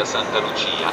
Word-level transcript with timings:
Santa 0.00 0.40
Lucia. 0.40 0.90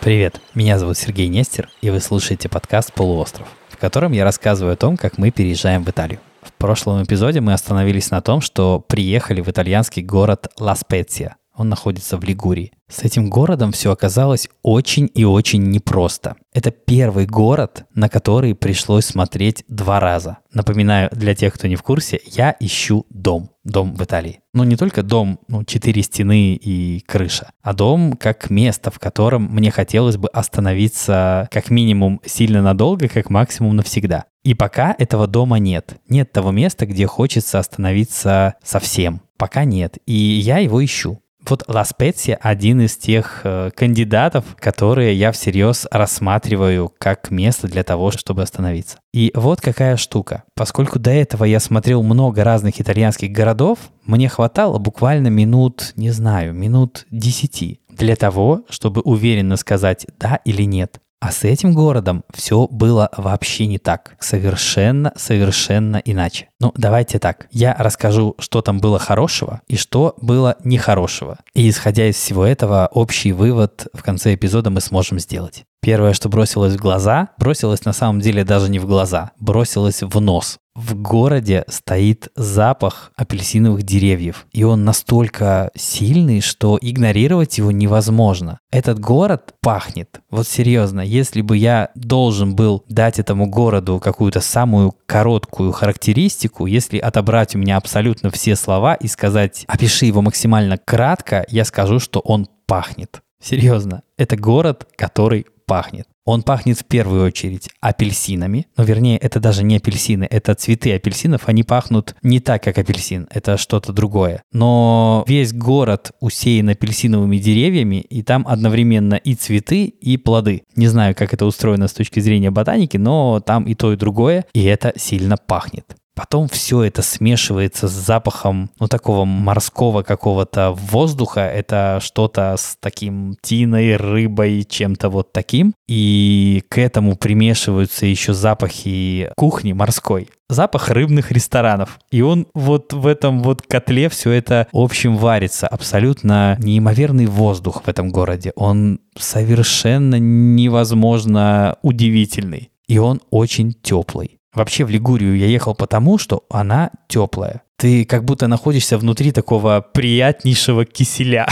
Привет, 0.00 0.40
меня 0.52 0.78
зовут 0.80 0.98
Сергей 0.98 1.28
Нестер, 1.28 1.70
и 1.80 1.90
вы 1.90 2.00
слушаете 2.00 2.48
подкаст 2.48 2.92
«Полуостров», 2.92 3.46
в 3.68 3.78
котором 3.78 4.10
я 4.12 4.24
рассказываю 4.24 4.74
о 4.74 4.76
том, 4.76 4.96
как 4.96 5.16
мы 5.16 5.30
переезжаем 5.30 5.84
в 5.84 5.90
Италию. 5.90 6.18
В 6.42 6.52
прошлом 6.52 7.04
эпизоде 7.04 7.40
мы 7.40 7.52
остановились 7.52 8.10
на 8.10 8.20
том, 8.20 8.40
что 8.40 8.80
приехали 8.80 9.40
в 9.40 9.48
итальянский 9.48 10.02
город 10.02 10.48
Ла 10.58 10.74
Специя. 10.74 11.36
Он 11.56 11.68
находится 11.68 12.16
в 12.16 12.24
Лигурии. 12.24 12.72
С 12.88 13.02
этим 13.02 13.30
городом 13.30 13.72
все 13.72 13.92
оказалось 13.92 14.48
очень 14.62 15.10
и 15.14 15.24
очень 15.24 15.62
непросто. 15.62 16.36
Это 16.52 16.70
первый 16.70 17.26
город, 17.26 17.86
на 17.94 18.08
который 18.08 18.54
пришлось 18.54 19.06
смотреть 19.06 19.64
два 19.68 20.00
раза. 20.00 20.38
Напоминаю, 20.52 21.08
для 21.12 21.34
тех, 21.34 21.54
кто 21.54 21.66
не 21.66 21.76
в 21.76 21.82
курсе, 21.82 22.20
я 22.26 22.54
ищу 22.60 23.06
дом. 23.08 23.50
Дом 23.64 23.94
в 23.94 24.04
Италии. 24.04 24.40
Ну, 24.52 24.64
не 24.64 24.76
только 24.76 25.02
дом, 25.02 25.40
ну, 25.48 25.64
четыре 25.64 26.02
стены 26.02 26.54
и 26.54 27.00
крыша, 27.00 27.52
а 27.62 27.72
дом 27.72 28.12
как 28.12 28.50
место, 28.50 28.90
в 28.90 28.98
котором 28.98 29.44
мне 29.44 29.70
хотелось 29.70 30.18
бы 30.18 30.28
остановиться 30.28 31.48
как 31.50 31.70
минимум 31.70 32.20
сильно 32.26 32.60
надолго, 32.60 33.08
как 33.08 33.30
максимум 33.30 33.76
навсегда. 33.76 34.26
И 34.44 34.52
пока 34.52 34.94
этого 34.98 35.26
дома 35.26 35.58
нет. 35.58 35.96
Нет 36.08 36.30
того 36.30 36.50
места, 36.50 36.84
где 36.84 37.06
хочется 37.06 37.58
остановиться 37.58 38.54
совсем. 38.62 39.22
Пока 39.38 39.64
нет. 39.64 39.96
И 40.04 40.12
я 40.12 40.58
его 40.58 40.84
ищу. 40.84 41.20
Вот 41.48 41.64
Ла 41.68 41.84
Специя 41.84 42.36
один 42.40 42.80
из 42.80 42.96
тех 42.96 43.42
э, 43.44 43.70
кандидатов, 43.76 44.44
которые 44.58 45.14
я 45.14 45.30
всерьез 45.30 45.86
рассматриваю 45.90 46.90
как 46.98 47.30
место 47.30 47.68
для 47.68 47.82
того, 47.82 48.10
чтобы 48.10 48.42
остановиться. 48.42 48.98
И 49.12 49.30
вот 49.34 49.60
какая 49.60 49.96
штука. 49.96 50.44
Поскольку 50.54 50.98
до 50.98 51.10
этого 51.10 51.44
я 51.44 51.60
смотрел 51.60 52.02
много 52.02 52.44
разных 52.44 52.80
итальянских 52.80 53.30
городов, 53.30 53.78
мне 54.04 54.28
хватало 54.28 54.78
буквально 54.78 55.28
минут, 55.28 55.92
не 55.96 56.10
знаю, 56.10 56.54
минут 56.54 57.06
десяти 57.10 57.80
для 57.90 58.16
того, 58.16 58.62
чтобы 58.70 59.02
уверенно 59.02 59.56
сказать 59.56 60.06
да 60.18 60.40
или 60.44 60.62
нет. 60.62 61.00
А 61.20 61.30
с 61.30 61.42
этим 61.44 61.72
городом 61.72 62.22
все 62.34 62.68
было 62.70 63.08
вообще 63.16 63.66
не 63.66 63.78
так. 63.78 64.14
Совершенно, 64.20 65.10
совершенно 65.16 65.96
иначе. 66.04 66.48
Ну, 66.64 66.72
давайте 66.76 67.18
так. 67.18 67.46
Я 67.50 67.76
расскажу, 67.78 68.36
что 68.38 68.62
там 68.62 68.80
было 68.80 68.98
хорошего 68.98 69.60
и 69.68 69.76
что 69.76 70.14
было 70.22 70.56
нехорошего. 70.64 71.36
И 71.52 71.68
исходя 71.68 72.08
из 72.08 72.16
всего 72.16 72.46
этого, 72.46 72.88
общий 72.90 73.32
вывод 73.32 73.88
в 73.92 74.02
конце 74.02 74.34
эпизода 74.34 74.70
мы 74.70 74.80
сможем 74.80 75.18
сделать. 75.18 75.64
Первое, 75.82 76.14
что 76.14 76.30
бросилось 76.30 76.72
в 76.72 76.80
глаза, 76.80 77.28
бросилось 77.36 77.84
на 77.84 77.92
самом 77.92 78.20
деле 78.20 78.44
даже 78.44 78.70
не 78.70 78.78
в 78.78 78.86
глаза, 78.86 79.32
бросилось 79.38 80.02
в 80.02 80.20
нос 80.22 80.58
в 80.74 80.96
городе 80.96 81.64
стоит 81.68 82.28
запах 82.34 83.12
апельсиновых 83.16 83.84
деревьев, 83.84 84.46
и 84.52 84.64
он 84.64 84.84
настолько 84.84 85.70
сильный, 85.76 86.40
что 86.40 86.78
игнорировать 86.80 87.58
его 87.58 87.70
невозможно. 87.70 88.58
Этот 88.72 88.98
город 88.98 89.54
пахнет. 89.60 90.20
Вот 90.30 90.48
серьезно, 90.48 91.00
если 91.00 91.42
бы 91.42 91.56
я 91.56 91.90
должен 91.94 92.56
был 92.56 92.84
дать 92.88 93.20
этому 93.20 93.46
городу 93.46 94.00
какую-то 94.00 94.40
самую 94.40 94.94
короткую 95.06 95.70
характеристику, 95.70 96.53
если 96.60 96.98
отобрать 96.98 97.54
у 97.54 97.58
меня 97.58 97.76
абсолютно 97.76 98.30
все 98.30 98.56
слова 98.56 98.94
и 98.94 99.08
сказать 99.08 99.64
«опиши 99.68 100.06
его 100.06 100.22
максимально 100.22 100.78
кратко», 100.78 101.44
я 101.48 101.64
скажу, 101.64 101.98
что 101.98 102.20
он 102.20 102.48
пахнет. 102.66 103.20
Серьезно, 103.42 104.02
это 104.16 104.36
город, 104.36 104.86
который 104.96 105.46
пахнет. 105.66 106.06
Он 106.24 106.42
пахнет 106.42 106.78
в 106.78 106.84
первую 106.86 107.26
очередь 107.26 107.68
апельсинами, 107.82 108.66
но 108.78 108.84
вернее 108.84 109.18
это 109.18 109.40
даже 109.40 109.62
не 109.62 109.76
апельсины, 109.76 110.26
это 110.30 110.54
цветы 110.54 110.94
апельсинов, 110.94 111.42
они 111.48 111.62
пахнут 111.62 112.16
не 112.22 112.40
так, 112.40 112.62
как 112.62 112.78
апельсин, 112.78 113.28
это 113.30 113.58
что-то 113.58 113.92
другое. 113.92 114.42
Но 114.50 115.24
весь 115.28 115.52
город 115.52 116.12
усеян 116.20 116.70
апельсиновыми 116.70 117.36
деревьями, 117.36 117.96
и 117.96 118.22
там 118.22 118.46
одновременно 118.48 119.14
и 119.14 119.34
цветы, 119.34 119.84
и 119.84 120.16
плоды. 120.16 120.62
Не 120.76 120.86
знаю, 120.86 121.14
как 121.14 121.34
это 121.34 121.44
устроено 121.44 121.88
с 121.88 121.92
точки 121.92 122.20
зрения 122.20 122.50
ботаники, 122.50 122.96
но 122.96 123.40
там 123.40 123.64
и 123.64 123.74
то, 123.74 123.92
и 123.92 123.96
другое, 123.96 124.46
и 124.54 124.64
это 124.64 124.94
сильно 124.96 125.36
пахнет. 125.36 125.94
Потом 126.14 126.48
все 126.48 126.84
это 126.84 127.02
смешивается 127.02 127.88
с 127.88 127.92
запахом, 127.92 128.70
ну, 128.78 128.86
такого 128.86 129.24
морского 129.24 130.02
какого-то 130.02 130.72
воздуха. 130.72 131.40
Это 131.40 131.98
что-то 132.02 132.54
с 132.56 132.76
таким 132.78 133.36
тиной, 133.42 133.96
рыбой, 133.96 134.64
чем-то 134.64 135.08
вот 135.08 135.32
таким. 135.32 135.74
И 135.88 136.62
к 136.68 136.78
этому 136.78 137.16
примешиваются 137.16 138.06
еще 138.06 138.32
запахи 138.32 139.30
кухни 139.36 139.72
морской. 139.72 140.28
Запах 140.48 140.90
рыбных 140.90 141.32
ресторанов. 141.32 141.98
И 142.10 142.20
он 142.20 142.46
вот 142.54 142.92
в 142.92 143.06
этом 143.06 143.42
вот 143.42 143.62
котле 143.62 144.08
все 144.08 144.30
это 144.30 144.68
общем 144.72 145.16
варится. 145.16 145.66
Абсолютно 145.66 146.56
неимоверный 146.60 147.26
воздух 147.26 147.82
в 147.84 147.88
этом 147.88 148.10
городе. 148.10 148.52
Он 148.54 149.00
совершенно 149.18 150.16
невозможно 150.18 151.76
удивительный. 151.82 152.70
И 152.86 152.98
он 152.98 153.20
очень 153.30 153.72
теплый. 153.72 154.38
Вообще 154.54 154.84
в 154.84 154.90
Лигурию 154.90 155.36
я 155.36 155.46
ехал 155.46 155.74
потому, 155.74 156.16
что 156.16 156.44
она 156.48 156.90
теплая. 157.08 157.62
Ты 157.76 158.04
как 158.04 158.24
будто 158.24 158.46
находишься 158.46 158.98
внутри 158.98 159.32
такого 159.32 159.84
приятнейшего 159.92 160.84
киселя. 160.84 161.48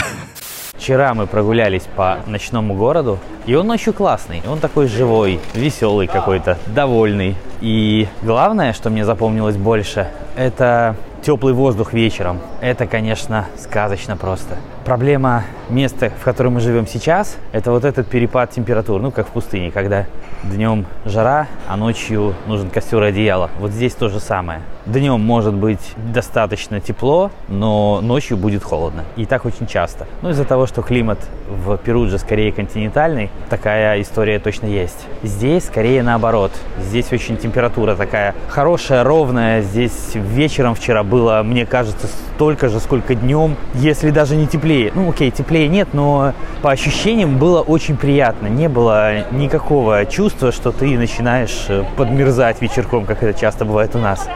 Вчера 0.73 1.13
мы 1.13 1.27
прогулялись 1.27 1.83
по 1.95 2.19
ночному 2.27 2.75
городу, 2.75 3.19
и 3.45 3.55
он 3.55 3.67
ночью 3.67 3.93
классный. 3.93 4.41
Он 4.47 4.59
такой 4.59 4.87
живой, 4.87 5.39
веселый 5.53 6.07
какой-то, 6.07 6.57
довольный. 6.67 7.35
И 7.61 8.07
главное, 8.21 8.73
что 8.73 8.89
мне 8.89 9.05
запомнилось 9.05 9.57
больше, 9.57 10.07
это 10.35 10.95
теплый 11.21 11.53
воздух 11.53 11.93
вечером. 11.93 12.39
Это, 12.61 12.87
конечно, 12.87 13.47
сказочно 13.57 14.17
просто. 14.17 14.57
Проблема 14.83 15.43
места, 15.69 16.09
в 16.09 16.23
котором 16.23 16.53
мы 16.53 16.59
живем 16.59 16.87
сейчас, 16.87 17.37
это 17.51 17.71
вот 17.71 17.85
этот 17.85 18.07
перепад 18.07 18.51
температур, 18.51 19.01
ну, 19.01 19.11
как 19.11 19.27
в 19.27 19.31
пустыне, 19.31 19.71
когда 19.71 20.07
днем 20.43 20.85
жара, 21.05 21.47
а 21.67 21.77
ночью 21.77 22.35
нужен 22.47 22.69
костер 22.69 23.01
и 23.03 23.07
одеяло. 23.07 23.49
Вот 23.59 23.71
здесь 23.71 23.93
то 23.95 24.09
же 24.09 24.19
самое. 24.19 24.61
Днем 24.85 25.21
может 25.21 25.53
быть 25.53 25.93
достаточно 26.13 26.81
тепло, 26.81 27.31
но 27.47 28.01
ночью 28.01 28.35
будет 28.35 28.63
холодно. 28.63 29.05
И 29.15 29.25
так 29.25 29.45
очень 29.45 29.65
часто. 29.65 30.07
Ну, 30.21 30.31
из-за 30.31 30.43
того, 30.43 30.67
что 30.67 30.81
климат 30.81 31.19
в 31.49 31.77
Перудже 31.77 32.17
скорее 32.19 32.51
континентальный, 32.51 33.29
такая 33.49 34.01
история 34.01 34.39
точно 34.39 34.65
есть. 34.65 35.05
Здесь 35.23 35.65
скорее 35.65 36.03
наоборот. 36.03 36.51
Здесь 36.81 37.13
очень 37.13 37.37
температура 37.37 37.95
такая 37.95 38.35
хорошая, 38.49 39.05
ровная. 39.05 39.61
Здесь 39.61 40.15
вечером 40.15 40.75
вчера 40.75 41.03
было, 41.03 41.41
мне 41.43 41.65
кажется, 41.65 42.07
столько 42.35 42.67
же, 42.67 42.81
сколько 42.81 43.15
днем, 43.15 43.55
если 43.75 44.09
даже 44.09 44.35
не 44.35 44.47
теплее. 44.47 44.91
Ну, 44.93 45.09
окей, 45.09 45.31
теплее 45.31 45.69
нет, 45.69 45.89
но 45.93 46.33
по 46.61 46.71
ощущениям 46.71 47.37
было 47.37 47.61
очень 47.61 47.95
приятно. 47.95 48.47
Не 48.47 48.67
было 48.67 49.31
никакого 49.31 50.05
чувства, 50.05 50.51
что 50.51 50.73
ты 50.73 50.97
начинаешь 50.97 51.67
э, 51.69 51.85
подмерзать 51.95 52.61
вечерком, 52.61 53.05
как 53.05 53.23
это 53.23 53.39
часто 53.39 53.63
бывает 53.63 53.95
у 53.95 53.99
нас. 53.99 54.27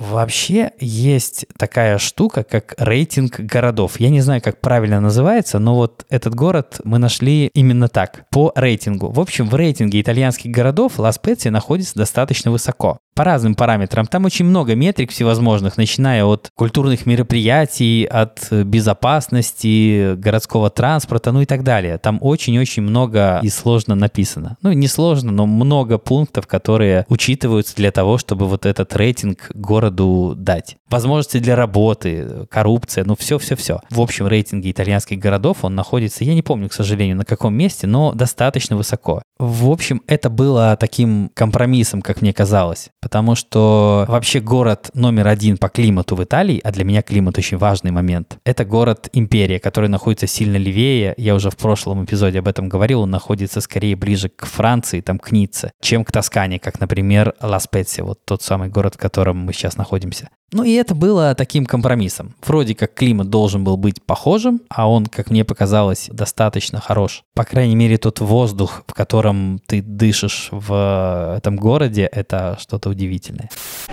Вообще 0.00 0.72
есть 0.80 1.44
такая 1.58 1.98
штука, 1.98 2.42
как 2.42 2.74
рейтинг 2.78 3.38
городов. 3.38 4.00
Я 4.00 4.08
не 4.08 4.22
знаю, 4.22 4.40
как 4.40 4.58
правильно 4.58 4.98
называется, 4.98 5.58
но 5.58 5.74
вот 5.74 6.06
этот 6.08 6.34
город 6.34 6.80
мы 6.84 6.96
нашли 6.96 7.50
именно 7.52 7.86
так, 7.86 8.24
по 8.30 8.50
рейтингу. 8.56 9.10
В 9.10 9.20
общем, 9.20 9.46
в 9.46 9.54
рейтинге 9.54 10.00
итальянских 10.00 10.50
городов 10.50 10.98
Ла-Специя 10.98 11.52
находится 11.52 11.96
достаточно 11.96 12.50
высоко 12.50 13.00
по 13.20 13.24
разным 13.24 13.54
параметрам. 13.54 14.06
Там 14.06 14.24
очень 14.24 14.46
много 14.46 14.74
метрик 14.74 15.10
всевозможных, 15.10 15.76
начиная 15.76 16.24
от 16.24 16.48
культурных 16.54 17.04
мероприятий, 17.04 18.06
от 18.06 18.50
безопасности, 18.50 20.14
городского 20.14 20.70
транспорта, 20.70 21.30
ну 21.30 21.42
и 21.42 21.44
так 21.44 21.62
далее. 21.62 21.98
Там 21.98 22.16
очень-очень 22.22 22.82
много 22.82 23.40
и 23.42 23.50
сложно 23.50 23.94
написано. 23.94 24.56
Ну, 24.62 24.72
не 24.72 24.88
сложно, 24.88 25.32
но 25.32 25.44
много 25.44 25.98
пунктов, 25.98 26.46
которые 26.46 27.04
учитываются 27.10 27.76
для 27.76 27.90
того, 27.90 28.16
чтобы 28.16 28.46
вот 28.46 28.64
этот 28.64 28.96
рейтинг 28.96 29.50
городу 29.52 30.32
дать. 30.34 30.78
Возможности 30.88 31.40
для 31.40 31.56
работы, 31.56 32.46
коррупция, 32.48 33.04
ну 33.04 33.16
все-все-все. 33.16 33.82
В 33.90 34.00
общем 34.00 34.28
рейтинге 34.28 34.70
итальянских 34.70 35.18
городов 35.18 35.58
он 35.60 35.74
находится, 35.74 36.24
я 36.24 36.32
не 36.32 36.40
помню, 36.40 36.70
к 36.70 36.72
сожалению, 36.72 37.18
на 37.18 37.26
каком 37.26 37.52
месте, 37.52 37.86
но 37.86 38.14
достаточно 38.14 38.78
высоко. 38.78 39.20
В 39.40 39.70
общем, 39.70 40.02
это 40.06 40.28
было 40.28 40.76
таким 40.78 41.30
компромиссом, 41.34 42.02
как 42.02 42.20
мне 42.20 42.34
казалось 42.34 42.90
потому 43.10 43.34
что 43.34 44.04
вообще 44.06 44.38
город 44.38 44.90
номер 44.94 45.26
один 45.26 45.58
по 45.58 45.68
климату 45.68 46.14
в 46.14 46.22
Италии, 46.22 46.60
а 46.62 46.70
для 46.70 46.84
меня 46.84 47.02
климат 47.02 47.38
очень 47.38 47.56
важный 47.56 47.90
момент, 47.90 48.38
это 48.44 48.64
город-империя, 48.64 49.58
который 49.58 49.88
находится 49.88 50.28
сильно 50.28 50.56
левее. 50.56 51.14
Я 51.16 51.34
уже 51.34 51.50
в 51.50 51.56
прошлом 51.56 52.04
эпизоде 52.04 52.38
об 52.38 52.46
этом 52.46 52.68
говорил, 52.68 53.00
он 53.00 53.10
находится 53.10 53.60
скорее 53.60 53.96
ближе 53.96 54.28
к 54.28 54.46
Франции, 54.46 55.00
там, 55.00 55.18
к 55.18 55.32
Ницце, 55.32 55.72
чем 55.80 56.04
к 56.04 56.12
Тоскане, 56.12 56.60
как, 56.60 56.78
например, 56.78 57.34
Ла-Специя, 57.40 58.04
вот 58.04 58.24
тот 58.24 58.42
самый 58.42 58.68
город, 58.68 58.94
в 58.94 58.98
котором 58.98 59.38
мы 59.38 59.52
сейчас 59.52 59.76
находимся. 59.76 60.28
Ну 60.52 60.64
и 60.64 60.72
это 60.72 60.96
было 60.96 61.34
таким 61.36 61.64
компромиссом. 61.64 62.34
Вроде 62.44 62.74
как 62.74 62.94
климат 62.94 63.30
должен 63.30 63.62
был 63.62 63.76
быть 63.76 64.02
похожим, 64.02 64.60
а 64.68 64.90
он, 64.90 65.06
как 65.06 65.30
мне 65.30 65.44
показалось, 65.44 66.08
достаточно 66.12 66.80
хорош. 66.80 67.22
По 67.34 67.44
крайней 67.44 67.76
мере, 67.76 67.98
тот 67.98 68.18
воздух, 68.18 68.82
в 68.88 68.94
котором 68.94 69.29
ты 69.66 69.82
дышишь 69.82 70.48
в 70.50 71.34
этом 71.36 71.56
городе, 71.56 72.08
это 72.10 72.56
что-то 72.60 72.90
удивительное. 72.90 73.48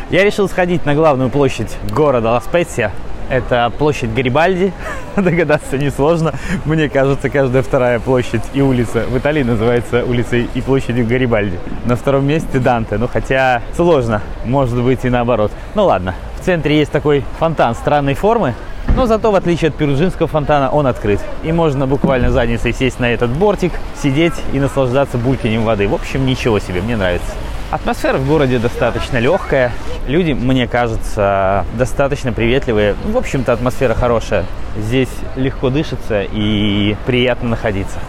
Я 0.10 0.24
решил 0.24 0.48
сходить 0.48 0.86
на 0.86 0.96
главную 0.96 1.30
площадь 1.30 1.76
города 1.92 2.32
Ла-Специя 2.32 2.92
Это 3.30 3.72
площадь 3.78 4.14
Гарибальди. 4.14 4.72
Догадаться 5.18 5.78
несложно. 5.78 6.34
Мне 6.66 6.90
кажется, 6.90 7.30
каждая 7.30 7.62
вторая 7.62 8.00
площадь 8.00 8.44
и 8.54 8.62
улица 8.62 9.06
в 9.10 9.18
Италии 9.18 9.44
называется 9.44 10.06
улицей 10.06 10.50
и 10.54 10.62
площадью 10.62 11.06
Гарибальди. 11.06 11.60
На 11.86 11.96
втором 11.96 12.26
месте 12.26 12.60
Данте. 12.60 12.98
Ну, 12.98 13.08
хотя 13.08 13.62
сложно. 13.76 14.22
Может 14.46 14.82
быть 14.82 15.04
и 15.04 15.10
наоборот. 15.10 15.52
Ну, 15.76 15.86
ладно. 15.86 16.16
Центре 16.48 16.78
есть 16.78 16.94
такой 16.94 17.26
фонтан 17.40 17.76
странной 17.76 18.14
формы. 18.14 18.56
Но 18.96 19.06
зато, 19.06 19.34
в 19.34 19.36
отличие 19.36 19.68
от 19.68 19.76
перуджинского 19.76 20.30
фонтана, 20.30 20.70
он 20.70 20.88
открыт. 20.88 21.20
И 21.44 21.52
можно 21.52 21.88
буквально 21.88 22.32
задницей 22.32 22.72
сесть 22.72 23.02
на 23.02 23.12
этот 23.12 23.32
бортик, 23.32 23.74
сидеть 24.02 24.32
и 24.54 24.60
наслаждаться 24.62 25.18
бульканем 25.18 25.66
воды. 25.66 25.90
В 25.90 25.94
общем, 25.94 26.26
ничего 26.26 26.60
себе, 26.60 26.82
мне 26.82 26.96
нравится. 26.96 27.28
Атмосфера 27.70 28.18
в 28.18 28.26
городе 28.26 28.60
достаточно 28.60 29.18
легкая. 29.18 29.74
Люди, 30.08 30.32
мне 30.32 30.70
кажется, 30.70 31.66
достаточно 31.78 32.32
приветливые. 32.32 32.96
В 33.04 33.18
общем-то, 33.18 33.52
атмосфера 33.52 33.94
хорошая. 33.94 34.46
Здесь 34.78 35.12
легко 35.36 35.70
дышится 35.70 36.22
и 36.24 36.96
приятно 37.06 37.50
находиться. 37.50 38.00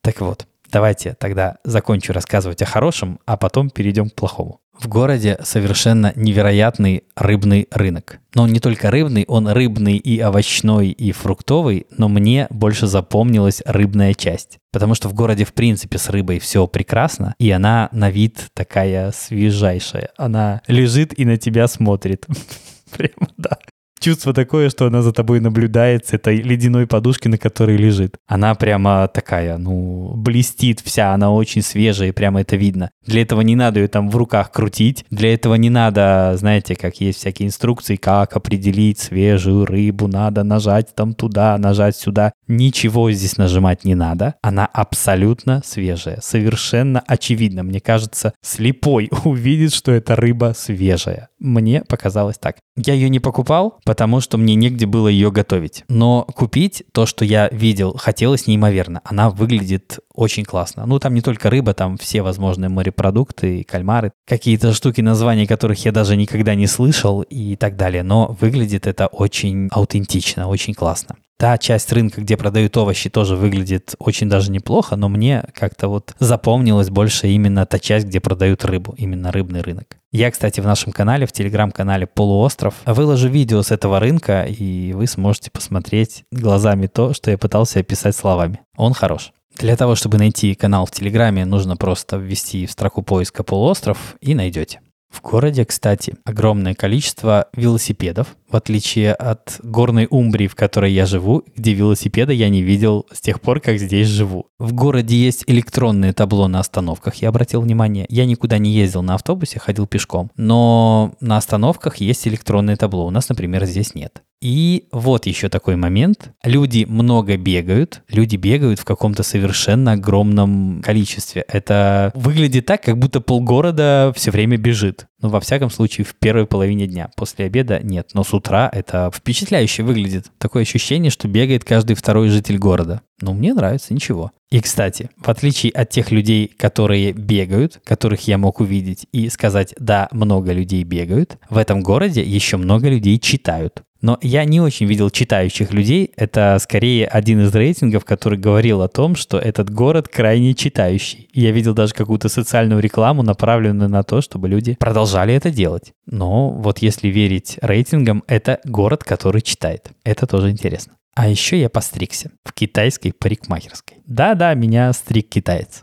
Так 0.00 0.20
вот, 0.20 0.46
давайте 0.70 1.16
тогда 1.18 1.56
закончу 1.64 2.12
рассказывать 2.12 2.62
о 2.62 2.66
хорошем, 2.66 3.18
а 3.26 3.36
потом 3.36 3.68
перейдем 3.68 4.10
к 4.10 4.14
плохому. 4.14 4.60
В 4.78 4.88
городе 4.88 5.38
совершенно 5.42 6.12
невероятный 6.16 7.04
рыбный 7.14 7.68
рынок. 7.70 8.20
Но 8.34 8.42
он 8.42 8.52
не 8.52 8.60
только 8.60 8.90
рыбный, 8.90 9.24
он 9.26 9.48
рыбный 9.48 9.96
и 9.96 10.18
овощной, 10.20 10.88
и 10.88 11.12
фруктовый, 11.12 11.86
но 11.90 12.08
мне 12.08 12.46
больше 12.50 12.86
запомнилась 12.86 13.62
рыбная 13.64 14.14
часть. 14.14 14.58
Потому 14.72 14.94
что 14.94 15.08
в 15.08 15.14
городе, 15.14 15.44
в 15.44 15.54
принципе, 15.54 15.98
с 15.98 16.10
рыбой 16.10 16.38
все 16.38 16.66
прекрасно, 16.66 17.34
и 17.38 17.50
она 17.50 17.88
на 17.92 18.10
вид 18.10 18.48
такая 18.54 19.12
свежайшая. 19.12 20.10
Она 20.16 20.60
лежит 20.66 21.18
и 21.18 21.24
на 21.24 21.36
тебя 21.38 21.68
смотрит. 21.68 22.26
Прямо, 22.96 23.28
да 23.36 23.58
чувство 24.06 24.32
такое, 24.32 24.70
что 24.70 24.86
она 24.86 25.02
за 25.02 25.12
тобой 25.12 25.40
наблюдает 25.40 26.06
с 26.06 26.12
этой 26.12 26.36
ледяной 26.36 26.86
подушки, 26.86 27.26
на 27.26 27.38
которой 27.38 27.76
лежит. 27.76 28.14
Она 28.28 28.54
прямо 28.54 29.08
такая, 29.08 29.58
ну, 29.58 30.12
блестит 30.14 30.78
вся, 30.78 31.12
она 31.12 31.32
очень 31.32 31.60
свежая, 31.60 32.10
и 32.10 32.12
прямо 32.12 32.42
это 32.42 32.54
видно. 32.54 32.90
Для 33.04 33.22
этого 33.22 33.40
не 33.40 33.56
надо 33.56 33.80
ее 33.80 33.88
там 33.88 34.08
в 34.08 34.14
руках 34.14 34.52
крутить, 34.52 35.04
для 35.10 35.34
этого 35.34 35.56
не 35.56 35.70
надо, 35.70 36.36
знаете, 36.36 36.76
как 36.76 37.00
есть 37.00 37.18
всякие 37.18 37.48
инструкции, 37.48 37.96
как 37.96 38.36
определить 38.36 39.00
свежую 39.00 39.66
рыбу, 39.66 40.06
надо 40.06 40.44
нажать 40.44 40.94
там 40.94 41.12
туда, 41.12 41.58
нажать 41.58 41.96
сюда. 41.96 42.32
Ничего 42.46 43.10
здесь 43.10 43.38
нажимать 43.38 43.84
не 43.84 43.96
надо, 43.96 44.36
она 44.40 44.66
абсолютно 44.66 45.62
свежая, 45.64 46.20
совершенно 46.22 47.02
очевидно. 47.08 47.64
Мне 47.64 47.80
кажется, 47.80 48.34
слепой 48.40 49.10
увидит, 49.24 49.74
что 49.74 49.90
эта 49.90 50.14
рыба 50.14 50.54
свежая. 50.56 51.28
Мне 51.38 51.82
показалось 51.82 52.38
так. 52.38 52.56
Я 52.76 52.94
ее 52.94 53.08
не 53.08 53.20
покупал, 53.20 53.78
потому 53.84 54.20
что 54.20 54.38
мне 54.38 54.54
негде 54.54 54.86
было 54.86 55.08
ее 55.08 55.30
готовить. 55.30 55.84
Но 55.88 56.24
купить 56.24 56.84
то, 56.92 57.06
что 57.06 57.24
я 57.24 57.48
видел, 57.50 57.96
хотелось 57.96 58.46
неимоверно. 58.46 59.00
Она 59.04 59.30
выглядит 59.30 59.98
очень 60.14 60.44
классно. 60.44 60.86
Ну, 60.86 60.98
там 60.98 61.14
не 61.14 61.20
только 61.20 61.50
рыба, 61.50 61.74
там 61.74 61.98
все 61.98 62.22
возможные 62.22 62.70
морепродукты, 62.70 63.64
кальмары, 63.64 64.12
какие-то 64.26 64.72
штуки, 64.72 65.00
названия 65.00 65.46
которых 65.46 65.84
я 65.84 65.92
даже 65.92 66.16
никогда 66.16 66.54
не 66.54 66.66
слышал 66.66 67.22
и 67.22 67.56
так 67.56 67.76
далее. 67.76 68.02
Но 68.02 68.36
выглядит 68.40 68.86
это 68.86 69.06
очень 69.06 69.68
аутентично, 69.70 70.48
очень 70.48 70.74
классно. 70.74 71.16
Та 71.38 71.58
часть 71.58 71.92
рынка, 71.92 72.22
где 72.22 72.36
продают 72.38 72.76
овощи, 72.78 73.10
тоже 73.10 73.36
выглядит 73.36 73.94
очень 73.98 74.28
даже 74.28 74.50
неплохо, 74.50 74.96
но 74.96 75.10
мне 75.10 75.44
как-то 75.54 75.88
вот 75.88 76.14
запомнилась 76.18 76.88
больше 76.88 77.28
именно 77.28 77.66
та 77.66 77.78
часть, 77.78 78.06
где 78.06 78.20
продают 78.20 78.64
рыбу, 78.64 78.94
именно 78.96 79.30
рыбный 79.30 79.60
рынок. 79.60 79.98
Я, 80.12 80.30
кстати, 80.30 80.60
в 80.60 80.64
нашем 80.64 80.92
канале, 80.92 81.26
в 81.26 81.32
телеграм-канале 81.32 82.06
«Полуостров» 82.06 82.74
выложу 82.86 83.28
видео 83.28 83.60
с 83.60 83.70
этого 83.70 84.00
рынка, 84.00 84.44
и 84.44 84.94
вы 84.94 85.06
сможете 85.06 85.50
посмотреть 85.50 86.24
глазами 86.32 86.86
то, 86.86 87.12
что 87.12 87.30
я 87.30 87.36
пытался 87.36 87.80
описать 87.80 88.16
словами. 88.16 88.60
Он 88.78 88.94
хорош. 88.94 89.32
Для 89.58 89.76
того, 89.76 89.94
чтобы 89.94 90.16
найти 90.16 90.54
канал 90.54 90.86
в 90.86 90.90
Телеграме, 90.90 91.44
нужно 91.44 91.76
просто 91.76 92.16
ввести 92.16 92.64
в 92.64 92.70
строку 92.70 93.02
поиска 93.02 93.42
«Полуостров» 93.42 94.16
и 94.22 94.34
найдете. 94.34 94.80
В 95.16 95.22
городе, 95.22 95.64
кстати, 95.64 96.14
огромное 96.24 96.74
количество 96.74 97.48
велосипедов, 97.54 98.36
в 98.50 98.54
отличие 98.54 99.14
от 99.14 99.58
горной 99.62 100.06
Умбрии, 100.10 100.46
в 100.46 100.54
которой 100.54 100.92
я 100.92 101.06
живу, 101.06 101.42
где 101.56 101.72
велосипеда 101.72 102.34
я 102.34 102.50
не 102.50 102.60
видел 102.60 103.06
с 103.10 103.22
тех 103.22 103.40
пор, 103.40 103.60
как 103.60 103.78
здесь 103.78 104.08
живу. 104.08 104.48
В 104.58 104.74
городе 104.74 105.16
есть 105.16 105.44
электронные 105.46 106.12
табло 106.12 106.48
на 106.48 106.60
остановках, 106.60 107.14
я 107.16 107.30
обратил 107.30 107.62
внимание. 107.62 108.04
Я 108.10 108.26
никуда 108.26 108.58
не 108.58 108.72
ездил 108.72 109.02
на 109.02 109.14
автобусе, 109.14 109.58
ходил 109.58 109.86
пешком. 109.86 110.30
Но 110.36 111.14
на 111.20 111.38
остановках 111.38 111.96
есть 111.96 112.28
электронное 112.28 112.76
табло. 112.76 113.06
У 113.06 113.10
нас, 113.10 113.30
например, 113.30 113.64
здесь 113.64 113.94
нет. 113.94 114.22
И 114.40 114.88
вот 114.92 115.26
еще 115.26 115.48
такой 115.48 115.76
момент. 115.76 116.32
Люди 116.44 116.84
много 116.88 117.36
бегают. 117.36 118.02
Люди 118.08 118.36
бегают 118.36 118.78
в 118.78 118.84
каком-то 118.84 119.22
совершенно 119.22 119.92
огромном 119.92 120.82
количестве. 120.82 121.44
Это 121.48 122.12
выглядит 122.14 122.66
так, 122.66 122.82
как 122.82 122.98
будто 122.98 123.20
полгорода 123.20 124.12
все 124.14 124.30
время 124.30 124.58
бежит. 124.58 125.06
Ну, 125.22 125.30
во 125.30 125.40
всяком 125.40 125.70
случае, 125.70 126.04
в 126.04 126.14
первой 126.14 126.46
половине 126.46 126.86
дня. 126.86 127.10
После 127.16 127.46
обеда 127.46 127.80
нет. 127.82 128.10
Но 128.12 128.22
с 128.22 128.34
утра 128.34 128.68
это 128.70 129.10
впечатляюще 129.12 129.82
выглядит. 129.82 130.26
Такое 130.38 130.62
ощущение, 130.62 131.10
что 131.10 131.28
бегает 131.28 131.64
каждый 131.64 131.96
второй 131.96 132.28
житель 132.28 132.58
города. 132.58 133.00
Ну, 133.22 133.32
мне 133.32 133.54
нравится, 133.54 133.94
ничего. 133.94 134.32
И, 134.50 134.60
кстати, 134.60 135.10
в 135.16 135.28
отличие 135.28 135.72
от 135.72 135.88
тех 135.88 136.12
людей, 136.12 136.46
которые 136.46 137.12
бегают, 137.12 137.80
которых 137.82 138.28
я 138.28 138.36
мог 138.36 138.60
увидеть 138.60 139.06
и 139.10 139.28
сказать, 139.30 139.74
да, 139.78 140.08
много 140.12 140.52
людей 140.52 140.84
бегают, 140.84 141.38
в 141.48 141.56
этом 141.56 141.82
городе 141.82 142.22
еще 142.22 142.58
много 142.58 142.88
людей 142.88 143.18
читают. 143.18 143.82
Но 144.06 144.20
я 144.22 144.44
не 144.44 144.60
очень 144.60 144.86
видел 144.86 145.10
читающих 145.10 145.72
людей. 145.72 146.12
Это 146.16 146.58
скорее 146.60 147.08
один 147.08 147.40
из 147.40 147.52
рейтингов, 147.52 148.04
который 148.04 148.38
говорил 148.38 148.82
о 148.82 148.88
том, 148.88 149.16
что 149.16 149.36
этот 149.36 149.68
город 149.68 150.06
крайне 150.06 150.54
читающий. 150.54 151.28
Я 151.32 151.50
видел 151.50 151.74
даже 151.74 151.92
какую-то 151.92 152.28
социальную 152.28 152.80
рекламу, 152.80 153.24
направленную 153.24 153.90
на 153.90 154.04
то, 154.04 154.20
чтобы 154.20 154.48
люди 154.48 154.76
продолжали 154.78 155.34
это 155.34 155.50
делать. 155.50 155.92
Но 156.06 156.50
вот 156.50 156.78
если 156.78 157.08
верить 157.08 157.58
рейтингам, 157.60 158.22
это 158.28 158.60
город, 158.62 159.02
который 159.02 159.40
читает. 159.40 159.90
Это 160.04 160.28
тоже 160.28 160.50
интересно. 160.50 160.92
А 161.16 161.28
еще 161.28 161.58
я 161.58 161.70
постригся 161.70 162.30
в 162.44 162.52
китайской 162.52 163.10
парикмахерской. 163.10 163.96
Да-да, 164.06 164.52
меня 164.52 164.92
стриг 164.92 165.30
китаец. 165.30 165.80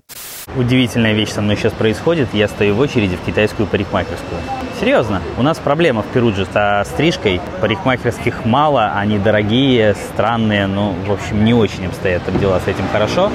Удивительная 0.55 1.13
вещь 1.13 1.31
со 1.31 1.41
мной 1.41 1.57
сейчас 1.57 1.73
происходит. 1.73 2.31
Я 2.33 2.47
стою 2.47 2.75
в 2.75 2.79
очереди 2.79 3.15
в 3.15 3.25
китайскую 3.25 3.67
парикмахерскую. 3.67 4.39
Серьезно, 4.79 5.23
у 5.39 5.41
нас 5.41 5.57
проблема 5.57 6.03
в 6.03 6.07
Перудже 6.13 6.45
со 6.45 6.83
стрижкой. 6.85 7.41
Парикмахерских 7.61 8.45
мало, 8.45 8.93
они 8.93 9.17
дорогие, 9.17 9.95
странные, 9.95 10.67
ну, 10.67 10.93
в 11.07 11.11
общем, 11.11 11.43
не 11.43 11.55
очень 11.55 11.87
обстоят 11.87 12.21
дела 12.39 12.59
с 12.59 12.67
этим 12.67 12.87
хорошо. 12.89 13.31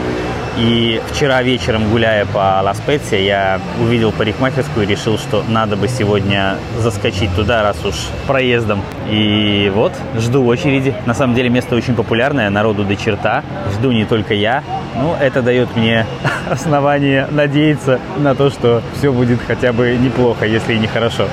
И 0.58 1.00
вчера 1.12 1.40
вечером, 1.42 1.88
гуляя 1.88 2.26
по 2.26 2.60
Ла 2.62 2.74
Специя, 2.74 3.20
я 3.20 3.60
увидел 3.80 4.10
парикмахерскую 4.10 4.86
и 4.86 4.90
решил, 4.90 5.16
что 5.16 5.44
надо 5.48 5.76
бы 5.76 5.86
сегодня 5.86 6.56
заскочить 6.78 7.32
туда, 7.36 7.62
раз 7.62 7.84
уж 7.84 7.94
проездом. 8.26 8.82
И 9.08 9.70
вот, 9.72 9.92
жду 10.16 10.44
очереди. 10.44 10.94
На 11.06 11.14
самом 11.14 11.36
деле 11.36 11.48
место 11.48 11.76
очень 11.76 11.94
популярное, 11.94 12.50
народу 12.50 12.84
до 12.84 12.96
черта. 12.96 13.44
Жду 13.74 13.92
не 13.92 14.04
только 14.04 14.34
я. 14.34 14.64
Ну, 14.96 15.14
это 15.14 15.42
дает 15.42 15.76
мне 15.76 16.06
основание 16.50 17.28
надеяться 17.30 18.00
на 18.16 18.34
то, 18.34 18.50
что 18.50 18.82
все 18.96 19.12
будет 19.12 19.38
хотя 19.46 19.72
бы 19.72 19.96
неплохо, 19.96 20.44
если 20.44 20.74
и 20.74 20.78
не 20.78 20.88
хорошо. 20.88 21.28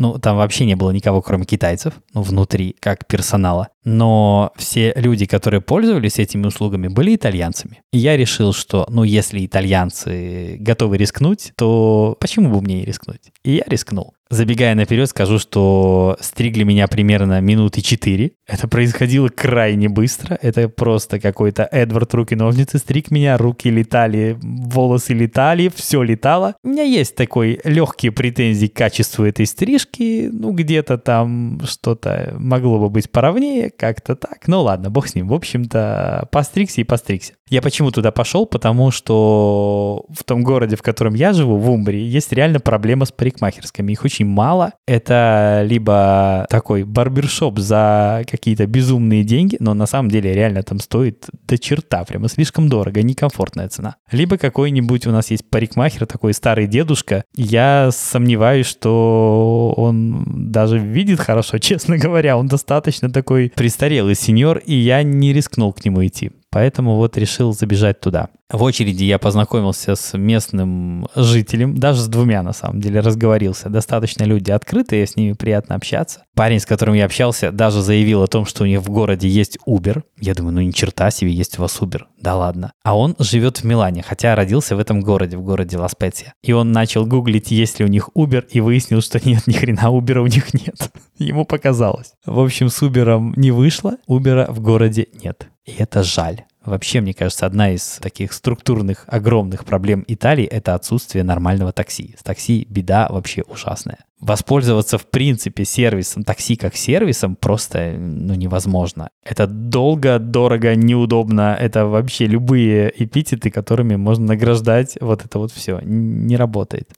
Ну, 0.00 0.18
там 0.18 0.38
вообще 0.38 0.64
не 0.64 0.76
было 0.76 0.92
никого, 0.92 1.20
кроме 1.20 1.44
китайцев, 1.44 1.92
ну, 2.14 2.22
внутри, 2.22 2.74
как 2.80 3.06
персонала. 3.06 3.68
Но 3.84 4.50
все 4.56 4.94
люди, 4.96 5.26
которые 5.26 5.60
пользовались 5.60 6.18
этими 6.18 6.46
услугами, 6.46 6.88
были 6.88 7.14
итальянцами. 7.14 7.82
И 7.92 7.98
я 7.98 8.16
решил, 8.16 8.54
что, 8.54 8.86
ну, 8.88 9.04
если 9.04 9.44
итальянцы 9.44 10.56
готовы 10.58 10.96
рискнуть, 10.96 11.52
то 11.54 12.16
почему 12.18 12.48
бы 12.48 12.62
мне 12.62 12.76
не 12.76 12.84
рискнуть? 12.86 13.30
И 13.44 13.56
я 13.56 13.64
рискнул. 13.66 14.14
Забегая 14.30 14.76
наперед, 14.76 15.08
скажу, 15.08 15.40
что 15.40 16.16
стригли 16.20 16.62
меня 16.62 16.86
примерно 16.86 17.40
минуты 17.40 17.80
четыре. 17.80 18.30
Это 18.46 18.68
происходило 18.68 19.26
крайне 19.26 19.88
быстро. 19.88 20.38
Это 20.40 20.68
просто 20.68 21.18
какой-то 21.18 21.68
Эдвард 21.70 22.14
руки-ножницы 22.14 22.78
стриг 22.78 23.10
меня. 23.10 23.36
Руки 23.36 23.68
летали, 23.70 24.38
волосы 24.40 25.14
летали, 25.14 25.68
все 25.74 26.02
летало. 26.02 26.54
У 26.62 26.68
меня 26.68 26.84
есть 26.84 27.16
такой 27.16 27.60
легкие 27.64 28.12
претензии 28.12 28.68
к 28.68 28.74
качеству 28.74 29.24
этой 29.24 29.46
стрижки. 29.46 30.30
Ну, 30.32 30.52
где-то 30.52 30.96
там 30.96 31.60
что-то 31.64 32.36
могло 32.38 32.78
бы 32.78 32.88
быть 32.88 33.10
поровнее, 33.10 33.70
как-то 33.70 34.14
так. 34.14 34.46
Ну 34.46 34.62
ладно, 34.62 34.90
бог 34.90 35.08
с 35.08 35.16
ним. 35.16 35.26
В 35.26 35.34
общем-то, 35.34 36.28
постригся 36.30 36.80
и 36.82 36.84
постригся. 36.84 37.32
Я 37.48 37.60
почему 37.62 37.90
туда 37.90 38.12
пошел? 38.12 38.46
Потому 38.46 38.92
что 38.92 40.04
в 40.08 40.22
том 40.22 40.44
городе, 40.44 40.76
в 40.76 40.82
котором 40.82 41.14
я 41.14 41.32
живу, 41.32 41.56
в 41.56 41.68
Умбрии, 41.68 42.00
есть 42.00 42.32
реально 42.32 42.60
проблема 42.60 43.06
с 43.06 43.10
парикмахерскими. 43.10 43.90
Их 43.90 44.04
очень 44.04 44.19
очень 44.20 44.26
мало. 44.26 44.72
Это 44.86 45.62
либо 45.64 46.46
такой 46.50 46.84
барбершоп 46.84 47.58
за 47.58 48.24
какие-то 48.30 48.66
безумные 48.66 49.24
деньги, 49.24 49.56
но 49.60 49.74
на 49.74 49.86
самом 49.86 50.10
деле 50.10 50.32
реально 50.32 50.62
там 50.62 50.78
стоит 50.78 51.26
до 51.46 51.58
черта, 51.58 52.04
прямо 52.04 52.28
слишком 52.28 52.68
дорого, 52.68 53.02
некомфортная 53.02 53.68
цена. 53.68 53.96
Либо 54.12 54.36
какой-нибудь 54.36 55.06
у 55.06 55.10
нас 55.10 55.30
есть 55.30 55.48
парикмахер, 55.48 56.06
такой 56.06 56.34
старый 56.34 56.66
дедушка. 56.66 57.24
Я 57.34 57.90
сомневаюсь, 57.92 58.66
что 58.66 59.72
он 59.76 60.50
даже 60.50 60.78
видит 60.78 61.20
хорошо, 61.20 61.58
честно 61.60 61.96
говоря. 61.98 62.36
Он 62.36 62.46
достаточно 62.46 63.10
такой 63.10 63.52
престарелый 63.54 64.14
сеньор, 64.14 64.58
и 64.58 64.74
я 64.74 65.02
не 65.02 65.32
рискнул 65.32 65.72
к 65.72 65.84
нему 65.84 66.04
идти. 66.04 66.30
Поэтому 66.50 66.96
вот 66.96 67.16
решил 67.16 67.52
забежать 67.52 68.00
туда. 68.00 68.28
В 68.50 68.64
очереди 68.64 69.04
я 69.04 69.20
познакомился 69.20 69.94
с 69.94 70.18
местным 70.18 71.06
жителем, 71.14 71.76
даже 71.76 72.00
с 72.00 72.08
двумя 72.08 72.42
на 72.42 72.52
самом 72.52 72.80
деле 72.80 72.98
разговорился. 72.98 73.68
Достаточно 73.68 74.24
люди 74.24 74.50
открытые, 74.50 75.06
с 75.06 75.14
ними 75.14 75.34
приятно 75.34 75.76
общаться. 75.76 76.24
Парень, 76.34 76.58
с 76.58 76.66
которым 76.66 76.94
я 76.96 77.04
общался, 77.04 77.52
даже 77.52 77.80
заявил 77.80 78.24
о 78.24 78.26
том, 78.26 78.46
что 78.46 78.64
у 78.64 78.66
них 78.66 78.80
в 78.80 78.90
городе 78.90 79.28
есть 79.28 79.58
Uber. 79.68 80.02
Я 80.18 80.34
думаю, 80.34 80.54
ну 80.54 80.60
ни 80.62 80.72
черта 80.72 81.12
себе, 81.12 81.30
есть 81.30 81.60
у 81.60 81.62
вас 81.62 81.78
Uber. 81.80 82.02
Да 82.18 82.34
ладно. 82.34 82.72
А 82.82 82.98
он 82.98 83.14
живет 83.20 83.58
в 83.58 83.64
Милане, 83.64 84.02
хотя 84.02 84.34
родился 84.34 84.74
в 84.74 84.80
этом 84.80 85.00
городе, 85.00 85.36
в 85.36 85.42
городе 85.42 85.78
Лас-Петия. 85.78 86.34
И 86.42 86.52
он 86.52 86.72
начал 86.72 87.06
гуглить, 87.06 87.52
есть 87.52 87.78
ли 87.78 87.84
у 87.84 87.88
них 87.88 88.08
Uber, 88.16 88.44
и 88.50 88.60
выяснил, 88.60 89.00
что 89.00 89.20
нет, 89.24 89.46
ни 89.46 89.52
хрена 89.52 89.90
Uber 89.92 90.18
у 90.18 90.26
них 90.26 90.52
нет. 90.54 90.90
Ему 91.18 91.44
показалось. 91.44 92.14
В 92.26 92.40
общем, 92.40 92.68
с 92.68 92.82
Uber 92.82 93.34
не 93.36 93.52
вышло, 93.52 93.96
Uber 94.08 94.50
в 94.50 94.60
городе 94.60 95.06
нет. 95.22 95.46
И 95.66 95.72
это 95.72 96.02
жаль. 96.02 96.44
Вообще, 96.64 97.00
мне 97.00 97.14
кажется, 97.14 97.46
одна 97.46 97.70
из 97.70 97.98
таких 98.02 98.34
структурных, 98.34 99.04
огромных 99.06 99.64
проблем 99.64 100.04
Италии– 100.06 100.44
это 100.50 100.74
отсутствие 100.74 101.24
нормального 101.24 101.72
такси. 101.72 102.14
С 102.18 102.22
такси 102.22 102.66
беда 102.68 103.08
вообще 103.08 103.42
ужасная. 103.42 104.00
Воспользоваться, 104.20 104.98
в 104.98 105.06
принципе, 105.06 105.64
сервисом 105.64 106.22
такси 106.22 106.56
как 106.56 106.76
сервисом 106.76 107.34
просто 107.34 107.94
ну, 107.96 108.34
невозможно. 108.34 109.08
Это 109.24 109.46
долго, 109.46 110.18
дорого, 110.18 110.74
неудобно. 110.74 111.56
Это 111.58 111.86
вообще 111.86 112.26
любые 112.26 112.92
эпитеты, 112.94 113.50
которыми 113.50 113.96
можно 113.96 114.26
награждать. 114.26 114.98
Вот 115.00 115.24
это 115.24 115.38
вот 115.38 115.52
все 115.52 115.80
не 115.82 116.36
работает. 116.36 116.90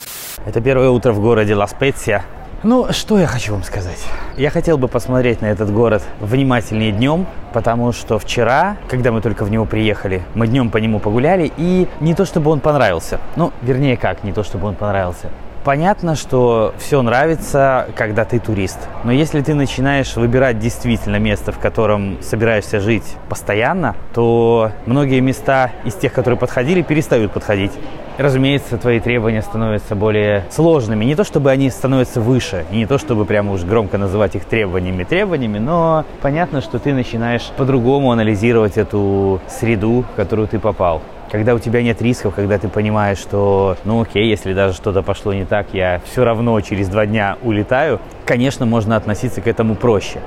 Это 0.45 0.61
первое 0.61 0.91
утро 0.91 1.13
в 1.13 1.21
городе 1.21 1.55
Лас-Петсия. 1.55 2.25
Ну, 2.65 2.93
что 2.93 3.19
я 3.19 3.27
хочу 3.27 3.55
вам 3.55 3.65
сказать? 3.65 4.07
Я 4.37 4.51
хотел 4.51 4.79
бы 4.79 4.87
посмотреть 4.87 5.41
на 5.43 5.47
этот 5.47 5.73
город 5.73 6.05
внимательнее 6.21 6.93
днем, 6.93 7.27
потому 7.53 7.91
что 7.91 8.21
вчера, 8.21 8.77
когда 8.89 9.11
мы 9.11 9.21
только 9.21 9.45
в 9.45 9.51
него 9.51 9.65
приехали, 9.65 10.23
мы 10.35 10.47
днем 10.47 10.71
по 10.71 10.77
нему 10.77 11.01
погуляли, 11.01 11.51
и 11.57 11.89
не 11.99 12.15
то 12.15 12.25
чтобы 12.25 12.53
он 12.53 12.61
понравился. 12.61 13.19
Ну, 13.35 13.53
вернее 13.63 13.97
как, 13.97 14.23
не 14.23 14.33
то 14.33 14.45
чтобы 14.45 14.69
он 14.69 14.77
понравился. 14.77 15.29
Понятно, 15.65 16.15
что 16.15 16.73
все 16.79 17.03
нравится, 17.03 17.89
когда 17.97 18.25
ты 18.25 18.39
турист. 18.39 18.79
Но 19.03 19.11
если 19.11 19.41
ты 19.43 19.55
начинаешь 19.55 20.15
выбирать 20.15 20.61
действительно 20.61 21.17
место, 21.17 21.51
в 21.51 21.59
котором 21.59 22.23
собираешься 22.23 22.79
жить 22.79 23.17
постоянно, 23.29 23.97
то 24.15 24.71
многие 24.87 25.21
места 25.21 25.71
из 25.85 25.95
тех, 25.95 26.13
которые 26.13 26.39
подходили, 26.39 26.83
перестают 26.83 27.33
подходить. 27.33 27.73
Разумеется, 28.19 28.77
твои 28.77 29.01
требования 29.01 29.43
становятся 29.43 29.95
более 29.95 30.45
сложными. 30.51 31.05
Не 31.05 31.15
то, 31.15 31.25
чтобы 31.25 31.51
они 31.51 31.71
становятся 31.71 32.21
выше, 32.21 32.67
и 32.71 32.77
не 32.77 32.87
то, 32.87 32.99
чтобы 32.99 33.25
прямо 33.25 33.53
уж 33.53 33.65
громко 33.65 33.99
называть 33.99 34.35
их 34.35 34.45
требованиями 34.45 35.05
требованиями, 35.05 35.59
но 35.59 36.05
понятно, 36.21 36.61
что 36.61 36.79
ты 36.79 36.93
начинаешь 36.93 37.51
по-другому 37.57 38.13
анализировать 38.13 38.77
эту 38.77 39.41
среду, 39.49 40.05
в 40.13 40.17
которую 40.17 40.49
ты 40.49 40.59
попал 40.59 41.03
когда 41.33 41.55
у 41.55 41.59
тебя 41.59 41.83
нет 41.83 42.03
рисков, 42.03 42.35
когда 42.35 42.59
ты 42.59 42.69
понимаешь, 42.69 43.17
что, 43.17 43.79
ну 43.87 44.03
окей, 44.03 44.29
если 44.29 44.53
даже 44.53 44.77
что-то 44.77 45.03
пошло 45.03 45.33
не 45.33 45.47
так, 45.47 45.73
я 45.73 46.03
все 46.05 46.25
равно 46.25 46.61
через 46.61 46.89
два 46.89 47.07
дня 47.07 47.39
улетаю, 47.43 48.03
конечно, 48.27 48.67
можно 48.67 48.97
относиться 48.97 49.41
к 49.41 49.47
этому 49.47 49.75
проще. 49.75 50.21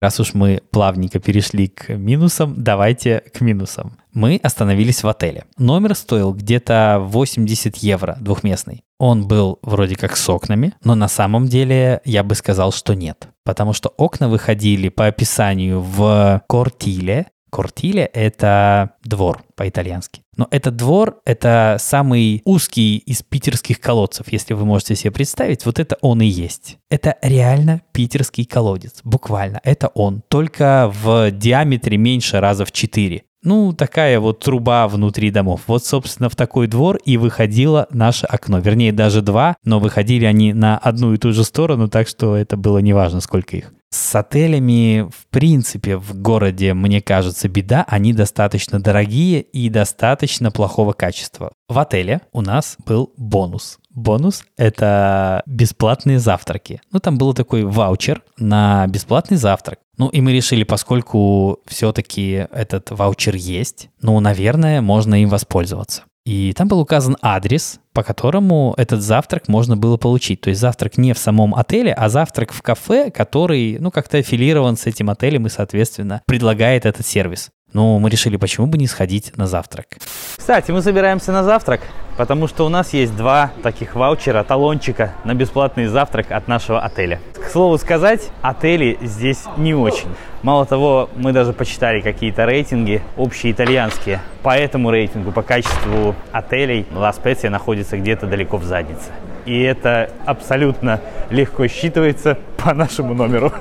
Раз 0.00 0.18
уж 0.18 0.32
мы 0.32 0.62
плавненько 0.70 1.18
перешли 1.18 1.68
к 1.68 1.90
минусам, 1.90 2.54
давайте 2.56 3.22
к 3.34 3.42
минусам. 3.42 3.98
Мы 4.14 4.40
остановились 4.42 5.02
в 5.02 5.08
отеле. 5.08 5.44
Номер 5.58 5.94
стоил 5.94 6.32
где-то 6.32 7.00
80 7.02 7.76
евро 7.76 8.16
двухместный. 8.18 8.82
Он 8.98 9.28
был 9.28 9.58
вроде 9.60 9.94
как 9.94 10.16
с 10.16 10.26
окнами, 10.28 10.72
но 10.82 10.94
на 10.94 11.08
самом 11.08 11.48
деле 11.48 12.00
я 12.06 12.22
бы 12.22 12.34
сказал, 12.34 12.72
что 12.72 12.94
нет. 12.94 13.28
Потому 13.44 13.74
что 13.74 13.90
окна 13.98 14.30
выходили 14.30 14.88
по 14.88 15.06
описанию 15.06 15.82
в 15.82 16.42
Кортиле, 16.48 17.26
Кортиле— 17.50 18.04
это 18.12 18.90
двор 19.04 19.42
по-итальянски. 19.54 20.22
Но 20.36 20.48
этот 20.50 20.76
двор— 20.76 21.20
это 21.24 21.76
самый 21.78 22.42
узкий 22.44 22.98
из 22.98 23.22
питерских 23.22 23.80
колодцев, 23.80 24.30
если 24.30 24.54
вы 24.54 24.64
можете 24.64 24.94
себе 24.94 25.10
представить. 25.10 25.64
Вот 25.64 25.78
это 25.78 25.96
он 26.02 26.20
и 26.20 26.26
есть. 26.26 26.78
Это 26.90 27.16
реально 27.22 27.82
питерский 27.92 28.44
колодец, 28.44 29.00
буквально. 29.04 29.60
Это 29.64 29.88
он, 29.88 30.22
только 30.28 30.92
в 31.02 31.30
диаметре 31.30 31.96
меньше 31.96 32.40
раза 32.40 32.64
в 32.64 32.72
четыре. 32.72 33.22
Ну, 33.42 33.72
такая 33.72 34.18
вот 34.18 34.40
труба 34.40 34.88
внутри 34.88 35.30
домов. 35.30 35.62
Вот, 35.68 35.84
собственно, 35.84 36.28
в 36.28 36.34
такой 36.34 36.66
двор 36.66 36.96
и 37.04 37.16
выходило 37.16 37.86
наше 37.90 38.26
окно. 38.26 38.58
Вернее, 38.58 38.92
даже 38.92 39.22
два, 39.22 39.54
но 39.64 39.78
выходили 39.78 40.24
они 40.24 40.52
на 40.52 40.76
одну 40.78 41.14
и 41.14 41.16
ту 41.16 41.32
же 41.32 41.44
сторону, 41.44 41.88
так 41.88 42.08
что 42.08 42.36
это 42.36 42.56
было 42.56 42.78
неважно, 42.78 43.20
сколько 43.20 43.56
их. 43.56 43.72
С 43.90 44.14
отелями, 44.14 45.08
в 45.10 45.26
принципе, 45.30 45.96
в 45.96 46.20
городе, 46.20 46.74
мне 46.74 47.00
кажется, 47.00 47.48
беда. 47.48 47.84
Они 47.88 48.12
достаточно 48.12 48.80
дорогие 48.80 49.40
и 49.40 49.68
достаточно 49.68 50.50
плохого 50.50 50.92
качества. 50.92 51.52
В 51.68 51.78
отеле 51.78 52.20
у 52.32 52.40
нас 52.40 52.76
был 52.84 53.12
бонус. 53.16 53.78
Бонус— 53.90 54.44
это 54.58 55.42
бесплатные 55.46 56.18
завтраки. 56.18 56.80
Ну, 56.92 57.00
там 57.00 57.16
был 57.16 57.32
такой 57.32 57.64
ваучер 57.64 58.22
на 58.36 58.86
бесплатный 58.88 59.38
завтрак. 59.38 59.78
Ну, 59.96 60.08
и 60.08 60.20
мы 60.20 60.32
решили, 60.32 60.64
поскольку 60.64 61.60
все-таки 61.66 62.46
этот 62.52 62.90
ваучер 62.90 63.34
есть, 63.34 63.88
ну, 64.02 64.20
наверное, 64.20 64.82
можно 64.82 65.22
им 65.22 65.30
воспользоваться. 65.30 66.02
И 66.26 66.52
там 66.54 66.66
был 66.66 66.80
указан 66.80 67.16
адрес, 67.22 67.78
по 67.92 68.02
которому 68.02 68.74
этот 68.76 69.00
завтрак 69.00 69.46
можно 69.46 69.76
было 69.76 69.96
получить. 69.96 70.40
То 70.40 70.50
есть 70.50 70.60
завтрак 70.60 70.98
не 70.98 71.14
в 71.14 71.18
самом 71.18 71.54
отеле, 71.54 71.92
а 71.92 72.08
завтрак 72.08 72.52
в 72.52 72.62
кафе, 72.62 73.12
который, 73.12 73.78
ну, 73.78 73.92
как-то 73.92 74.18
аффилирован 74.18 74.76
с 74.76 74.86
этим 74.86 75.08
отелем 75.08 75.46
и, 75.46 75.50
соответственно, 75.50 76.22
предлагает 76.26 76.84
этот 76.84 77.06
сервис. 77.06 77.50
Но 77.72 78.00
мы 78.00 78.10
решили, 78.10 78.36
почему 78.36 78.66
бы 78.66 78.76
не 78.76 78.88
сходить 78.88 79.36
на 79.36 79.46
завтрак. 79.46 79.98
Кстати, 80.36 80.72
мы 80.72 80.82
собираемся 80.82 81.30
на 81.30 81.44
завтрак, 81.44 81.80
потому 82.16 82.46
что 82.48 82.66
у 82.66 82.68
нас 82.68 82.92
есть 82.92 83.16
два 83.16 83.52
таких 83.62 83.94
ваучера, 83.94 84.42
талончика 84.42 85.12
на 85.24 85.34
бесплатный 85.34 85.86
завтрак 85.86 86.32
от 86.32 86.48
нашего 86.48 86.80
отеля. 86.80 87.20
К 87.34 87.48
слову 87.48 87.78
сказать, 87.78 88.30
отели 88.42 88.98
здесь 89.02 89.44
не 89.56 89.74
очень. 89.74 90.08
Мало 90.42 90.66
того, 90.66 91.10
мы 91.16 91.32
даже 91.32 91.52
почитали 91.52 92.00
какие-то 92.00 92.44
рейтинги, 92.44 93.02
общие 93.16 93.52
итальянские. 93.52 94.20
По 94.42 94.56
этому 94.56 94.90
рейтингу, 94.90 95.32
по 95.32 95.42
качеству 95.42 96.14
отелей, 96.32 96.86
Ла 96.94 97.12
Специя 97.12 97.50
находится 97.50 97.96
где-то 97.98 98.26
далеко 98.26 98.56
в 98.56 98.64
заднице. 98.64 99.10
И 99.46 99.62
это 99.62 100.10
абсолютно 100.26 101.00
легко 101.30 101.64
считывается 101.64 102.36
по 102.56 102.74
нашему 102.74 103.14
номеру. 103.14 103.52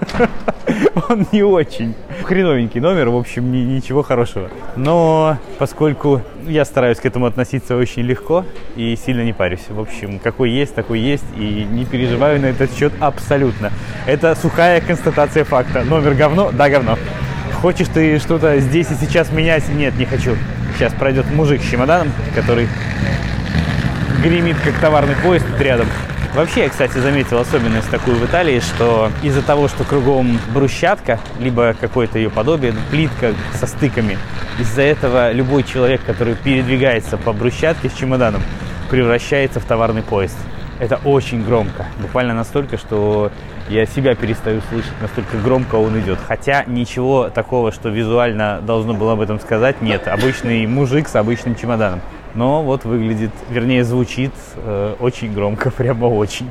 Он 1.10 1.27
не 1.32 1.44
очень 1.44 1.94
хреновенький 2.24 2.80
номер, 2.80 3.10
в 3.10 3.15
общем, 3.15 3.51
ни, 3.51 3.58
ничего 3.58 4.01
хорошего. 4.01 4.50
Но 4.75 5.38
поскольку 5.60 6.22
я 6.48 6.65
стараюсь 6.65 6.98
к 6.98 7.06
этому 7.06 7.27
относиться 7.27 7.77
очень 7.77 8.01
легко 8.01 8.46
и 8.75 8.96
сильно 8.96 9.22
не 9.22 9.34
парюсь. 9.34 9.65
В 9.70 9.80
общем, 9.80 10.20
какой 10.20 10.50
есть, 10.50 10.74
такой 10.74 11.00
есть, 11.00 11.25
и 11.38 11.68
не 11.70 11.86
переживаю 11.86 12.42
на 12.42 12.48
этот 12.48 12.75
счет 12.75 12.92
абсолютно. 13.00 13.72
Это 14.08 14.36
сухая 14.36 14.82
констатация 14.82 15.44
факта. 15.44 15.84
Номер 15.84 16.15
говно? 16.15 16.51
Да, 16.51 16.70
говно. 16.70 16.98
Хочешь 17.62 17.88
ты 17.94 18.18
что-то 18.20 18.60
здесь 18.60 18.89
и 18.92 18.96
сейчас 18.96 19.32
менять? 19.32 19.70
Нет, 19.70 19.96
не 19.98 20.06
хочу. 20.06 20.36
Сейчас 20.75 20.94
пройдет 20.94 21.32
мужик 21.32 21.62
с 21.62 21.70
чемоданом, 21.70 22.12
который 22.34 22.68
гремит, 24.25 24.58
как 24.63 24.74
товарный 24.79 25.15
поезд 25.17 25.46
тут 25.46 25.62
рядом. 25.62 25.88
Вообще, 26.34 26.63
я, 26.63 26.70
кстати, 26.70 26.98
заметил 26.98 27.38
особенность 27.38 27.89
такую 27.91 28.17
в 28.17 28.25
Италии, 28.25 28.60
что 28.60 29.12
из-за 29.22 29.44
того, 29.44 29.67
что 29.67 29.84
кругом 29.84 30.39
брусчатка, 30.51 31.20
либо 31.39 31.75
какое-то 31.79 32.17
ее 32.17 32.32
подобие, 32.32 32.74
плитка 32.89 33.34
со 33.53 33.67
стыками, 33.67 34.17
из-за 34.60 34.82
этого 34.82 35.32
любой 35.32 35.62
человек, 35.62 36.01
который 36.03 36.34
передвигается 36.34 37.17
по 37.17 37.34
брусчатке 37.34 37.88
с 37.88 37.94
чемоданом, 37.94 38.41
превращается 38.89 39.60
в 39.60 39.65
товарный 39.65 40.01
поезд. 40.01 40.38
Это 40.79 41.00
очень 41.05 41.46
громко. 41.46 41.86
Буквально 42.01 42.34
настолько, 42.34 42.77
что 42.77 43.32
я 43.70 43.86
себя 43.86 44.15
перестаю 44.15 44.62
слышать, 44.70 44.91
настолько 45.01 45.38
громко 45.38 45.75
он 45.75 46.00
идет. 46.00 46.17
Хотя 46.27 46.63
ничего 46.65 47.29
такого, 47.29 47.72
что 47.72 47.89
визуально 47.89 48.60
должно 48.62 48.96
было 48.96 49.13
об 49.13 49.22
этом 49.22 49.39
сказать, 49.39 49.82
нет. 49.84 50.08
Обычный 50.08 50.65
мужик 50.65 51.08
с 51.08 51.15
обычным 51.15 51.55
чемоданом 51.55 52.01
но 52.36 52.63
вот 52.63 52.86
выглядит, 52.86 53.32
вернее, 53.50 53.84
звучит 53.84 54.34
э, 54.56 54.96
очень 55.00 55.34
громко, 55.34 55.72
прямо 55.77 56.06
очень. 56.06 56.50